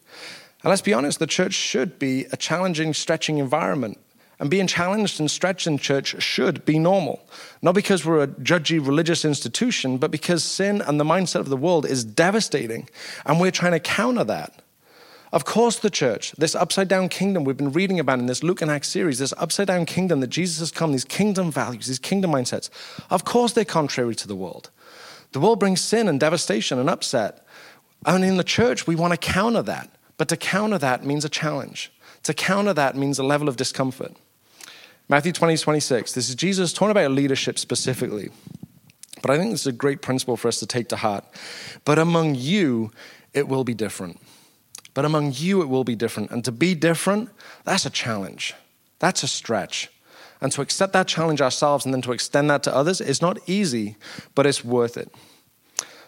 And 0.62 0.70
let's 0.70 0.82
be 0.82 0.92
honest, 0.92 1.18
the 1.18 1.26
church 1.26 1.54
should 1.54 1.98
be 1.98 2.26
a 2.30 2.36
challenging, 2.36 2.92
stretching 2.92 3.38
environment. 3.38 3.98
And 4.38 4.50
being 4.50 4.66
challenged 4.66 5.20
and 5.20 5.30
stretched 5.30 5.66
in 5.66 5.78
church 5.78 6.20
should 6.22 6.64
be 6.64 6.78
normal. 6.78 7.24
Not 7.62 7.74
because 7.74 8.04
we're 8.04 8.22
a 8.22 8.28
judgy 8.28 8.84
religious 8.84 9.24
institution, 9.24 9.96
but 9.96 10.10
because 10.10 10.42
sin 10.42 10.82
and 10.82 10.98
the 10.98 11.04
mindset 11.04 11.40
of 11.40 11.48
the 11.48 11.56
world 11.56 11.86
is 11.86 12.04
devastating. 12.04 12.88
And 13.24 13.40
we're 13.40 13.52
trying 13.52 13.72
to 13.72 13.80
counter 13.80 14.24
that. 14.24 14.63
Of 15.34 15.44
course, 15.44 15.80
the 15.80 15.90
church, 15.90 16.30
this 16.38 16.54
upside 16.54 16.86
down 16.86 17.08
kingdom 17.08 17.42
we've 17.42 17.56
been 17.56 17.72
reading 17.72 17.98
about 17.98 18.20
in 18.20 18.26
this 18.26 18.44
Luke 18.44 18.62
and 18.62 18.70
Acts 18.70 18.86
series, 18.86 19.18
this 19.18 19.34
upside 19.36 19.66
down 19.66 19.84
kingdom 19.84 20.20
that 20.20 20.28
Jesus 20.28 20.60
has 20.60 20.70
come, 20.70 20.92
these 20.92 21.04
kingdom 21.04 21.50
values, 21.50 21.88
these 21.88 21.98
kingdom 21.98 22.30
mindsets, 22.30 22.70
of 23.10 23.24
course 23.24 23.52
they're 23.52 23.64
contrary 23.64 24.14
to 24.14 24.28
the 24.28 24.36
world. 24.36 24.70
The 25.32 25.40
world 25.40 25.58
brings 25.58 25.80
sin 25.80 26.08
and 26.08 26.20
devastation 26.20 26.78
and 26.78 26.88
upset. 26.88 27.44
And 28.06 28.24
in 28.24 28.36
the 28.36 28.44
church, 28.44 28.86
we 28.86 28.94
want 28.94 29.10
to 29.10 29.16
counter 29.16 29.62
that. 29.62 29.90
But 30.18 30.28
to 30.28 30.36
counter 30.36 30.78
that 30.78 31.04
means 31.04 31.24
a 31.24 31.28
challenge. 31.28 31.90
To 32.22 32.32
counter 32.32 32.72
that 32.72 32.96
means 32.96 33.18
a 33.18 33.24
level 33.24 33.48
of 33.48 33.56
discomfort. 33.56 34.12
Matthew 35.08 35.32
20, 35.32 35.56
26. 35.56 36.12
This 36.12 36.28
is 36.28 36.36
Jesus 36.36 36.72
talking 36.72 36.92
about 36.92 37.10
leadership 37.10 37.58
specifically. 37.58 38.30
But 39.20 39.32
I 39.32 39.38
think 39.38 39.50
this 39.50 39.62
is 39.62 39.66
a 39.66 39.72
great 39.72 40.00
principle 40.00 40.36
for 40.36 40.46
us 40.46 40.60
to 40.60 40.66
take 40.66 40.90
to 40.90 40.96
heart. 40.96 41.24
But 41.84 41.98
among 41.98 42.36
you, 42.36 42.92
it 43.32 43.48
will 43.48 43.64
be 43.64 43.74
different. 43.74 44.20
But 44.94 45.04
among 45.04 45.32
you, 45.34 45.60
it 45.60 45.68
will 45.68 45.84
be 45.84 45.96
different. 45.96 46.30
And 46.30 46.44
to 46.44 46.52
be 46.52 46.74
different, 46.74 47.30
that's 47.64 47.84
a 47.84 47.90
challenge. 47.90 48.54
That's 49.00 49.22
a 49.22 49.28
stretch. 49.28 49.90
And 50.40 50.52
to 50.52 50.62
accept 50.62 50.92
that 50.92 51.08
challenge 51.08 51.40
ourselves 51.40 51.84
and 51.84 51.92
then 51.92 52.02
to 52.02 52.12
extend 52.12 52.48
that 52.50 52.62
to 52.64 52.74
others 52.74 53.00
is 53.00 53.20
not 53.20 53.38
easy, 53.46 53.96
but 54.34 54.46
it's 54.46 54.64
worth 54.64 54.96
it. 54.96 55.12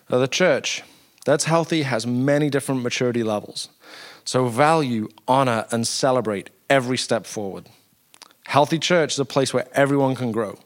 Now, 0.08 0.18
the 0.18 0.28
church 0.28 0.82
that's 1.24 1.44
healthy 1.44 1.82
has 1.82 2.06
many 2.06 2.48
different 2.48 2.82
maturity 2.82 3.24
levels. 3.24 3.68
So 4.24 4.46
value, 4.46 5.08
honor, 5.26 5.66
and 5.72 5.86
celebrate 5.86 6.50
every 6.70 6.96
step 6.96 7.26
forward. 7.26 7.68
Healthy 8.46 8.78
church 8.78 9.14
is 9.14 9.18
a 9.18 9.24
place 9.24 9.52
where 9.52 9.66
everyone 9.72 10.14
can 10.14 10.30
grow. 10.30 10.58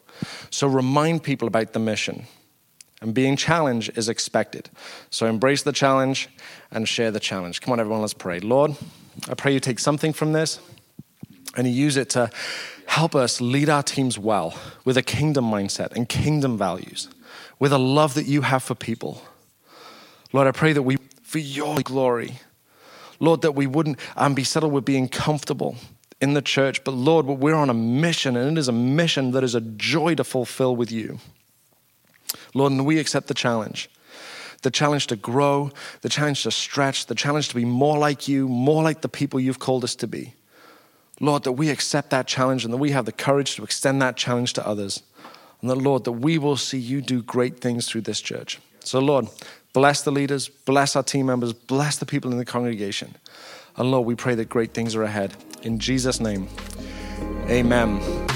So 0.51 0.67
remind 0.67 1.23
people 1.23 1.47
about 1.47 1.73
the 1.73 1.79
mission. 1.79 2.27
And 3.01 3.15
being 3.15 3.35
challenged 3.35 3.97
is 3.97 4.07
expected. 4.07 4.69
So 5.09 5.25
embrace 5.25 5.63
the 5.63 5.71
challenge 5.71 6.29
and 6.69 6.87
share 6.87 7.09
the 7.09 7.19
challenge. 7.19 7.59
Come 7.59 7.73
on, 7.73 7.79
everyone, 7.79 8.01
let's 8.01 8.13
pray. 8.13 8.39
Lord, 8.39 8.75
I 9.27 9.33
pray 9.33 9.53
you 9.53 9.59
take 9.59 9.79
something 9.79 10.13
from 10.13 10.33
this 10.33 10.59
and 11.57 11.67
you 11.67 11.73
use 11.73 11.97
it 11.97 12.11
to 12.11 12.29
help 12.85 13.15
us 13.15 13.41
lead 13.41 13.69
our 13.69 13.83
teams 13.83 14.19
well 14.19 14.53
with 14.85 14.97
a 14.97 15.01
kingdom 15.01 15.45
mindset 15.49 15.93
and 15.93 16.07
kingdom 16.07 16.57
values, 16.57 17.09
with 17.59 17.73
a 17.73 17.77
love 17.77 18.13
that 18.13 18.25
you 18.25 18.41
have 18.41 18.61
for 18.61 18.75
people. 18.75 19.21
Lord, 20.33 20.47
I 20.47 20.51
pray 20.51 20.73
that 20.73 20.83
we, 20.83 20.97
for 21.23 21.39
your 21.39 21.79
glory, 21.81 22.39
Lord, 23.19 23.41
that 23.41 23.53
we 23.53 23.67
wouldn't 23.67 23.99
um, 24.15 24.33
be 24.33 24.43
settled 24.43 24.73
with 24.73 24.85
being 24.85 25.07
comfortable 25.07 25.75
in 26.21 26.33
the 26.33 26.41
church, 26.41 26.83
but 26.83 26.91
Lord, 26.91 27.25
we're 27.25 27.55
on 27.55 27.69
a 27.69 27.73
mission, 27.73 28.37
and 28.37 28.57
it 28.57 28.59
is 28.59 28.67
a 28.67 28.73
mission 28.73 29.31
that 29.31 29.43
is 29.43 29.55
a 29.55 29.61
joy 29.61 30.15
to 30.15 30.23
fulfill 30.23 30.75
with 30.75 30.91
you. 30.91 31.19
Lord, 32.53 32.71
and 32.71 32.85
we 32.85 32.99
accept 32.99 33.27
the 33.27 33.33
challenge 33.33 33.89
the 34.61 34.71
challenge 34.71 35.07
to 35.07 35.15
grow, 35.15 35.71
the 36.01 36.09
challenge 36.09 36.43
to 36.43 36.51
stretch, 36.51 37.07
the 37.07 37.15
challenge 37.15 37.49
to 37.49 37.55
be 37.55 37.65
more 37.65 37.97
like 37.97 38.27
you, 38.27 38.47
more 38.47 38.83
like 38.83 39.01
the 39.01 39.09
people 39.09 39.39
you've 39.39 39.59
called 39.59 39.83
us 39.83 39.95
to 39.95 40.07
be. 40.07 40.35
Lord, 41.19 41.43
that 41.43 41.53
we 41.53 41.69
accept 41.69 42.09
that 42.11 42.27
challenge 42.27 42.63
and 42.63 42.73
that 42.73 42.77
we 42.77 42.91
have 42.91 43.05
the 43.05 43.11
courage 43.11 43.55
to 43.55 43.63
extend 43.63 44.01
that 44.01 44.17
challenge 44.17 44.53
to 44.53 44.67
others. 44.67 45.03
And 45.61 45.69
that, 45.69 45.75
Lord, 45.75 46.03
that 46.05 46.13
we 46.13 46.37
will 46.37 46.57
see 46.57 46.79
you 46.79 47.01
do 47.01 47.21
great 47.21 47.59
things 47.59 47.87
through 47.87 48.01
this 48.01 48.21
church. 48.21 48.59
So, 48.83 48.99
Lord, 48.99 49.27
bless 49.73 50.01
the 50.01 50.11
leaders, 50.11 50.49
bless 50.49 50.95
our 50.95 51.03
team 51.03 51.27
members, 51.27 51.53
bless 51.53 51.97
the 51.97 52.05
people 52.05 52.31
in 52.31 52.37
the 52.37 52.45
congregation. 52.45 53.15
And 53.77 53.91
Lord, 53.91 54.07
we 54.07 54.15
pray 54.15 54.35
that 54.35 54.49
great 54.49 54.73
things 54.73 54.95
are 54.95 55.03
ahead. 55.03 55.35
In 55.61 55.79
Jesus' 55.79 56.19
name, 56.19 56.49
amen. 57.47 58.30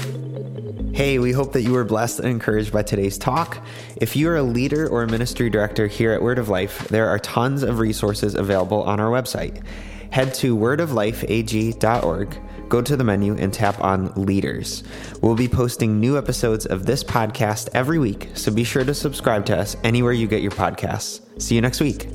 Hey, 0.96 1.18
we 1.18 1.32
hope 1.32 1.52
that 1.52 1.60
you 1.60 1.74
were 1.74 1.84
blessed 1.84 2.20
and 2.20 2.28
encouraged 2.28 2.72
by 2.72 2.82
today's 2.82 3.18
talk. 3.18 3.58
If 3.96 4.16
you 4.16 4.30
are 4.30 4.36
a 4.36 4.42
leader 4.42 4.88
or 4.88 5.02
a 5.02 5.06
ministry 5.06 5.50
director 5.50 5.86
here 5.86 6.12
at 6.12 6.22
Word 6.22 6.38
of 6.38 6.48
Life, 6.48 6.88
there 6.88 7.06
are 7.10 7.18
tons 7.18 7.62
of 7.62 7.80
resources 7.80 8.34
available 8.34 8.82
on 8.82 8.98
our 8.98 9.10
website. 9.10 9.62
Head 10.10 10.32
to 10.36 10.56
wordoflifeag.org, 10.56 12.38
go 12.70 12.80
to 12.80 12.96
the 12.96 13.04
menu, 13.04 13.36
and 13.36 13.52
tap 13.52 13.78
on 13.84 14.10
Leaders. 14.14 14.84
We'll 15.20 15.34
be 15.34 15.48
posting 15.48 16.00
new 16.00 16.16
episodes 16.16 16.64
of 16.64 16.86
this 16.86 17.04
podcast 17.04 17.68
every 17.74 17.98
week, 17.98 18.30
so 18.32 18.50
be 18.50 18.64
sure 18.64 18.82
to 18.82 18.94
subscribe 18.94 19.44
to 19.46 19.58
us 19.58 19.76
anywhere 19.84 20.14
you 20.14 20.26
get 20.26 20.40
your 20.40 20.52
podcasts. 20.52 21.20
See 21.42 21.56
you 21.56 21.60
next 21.60 21.80
week. 21.80 22.08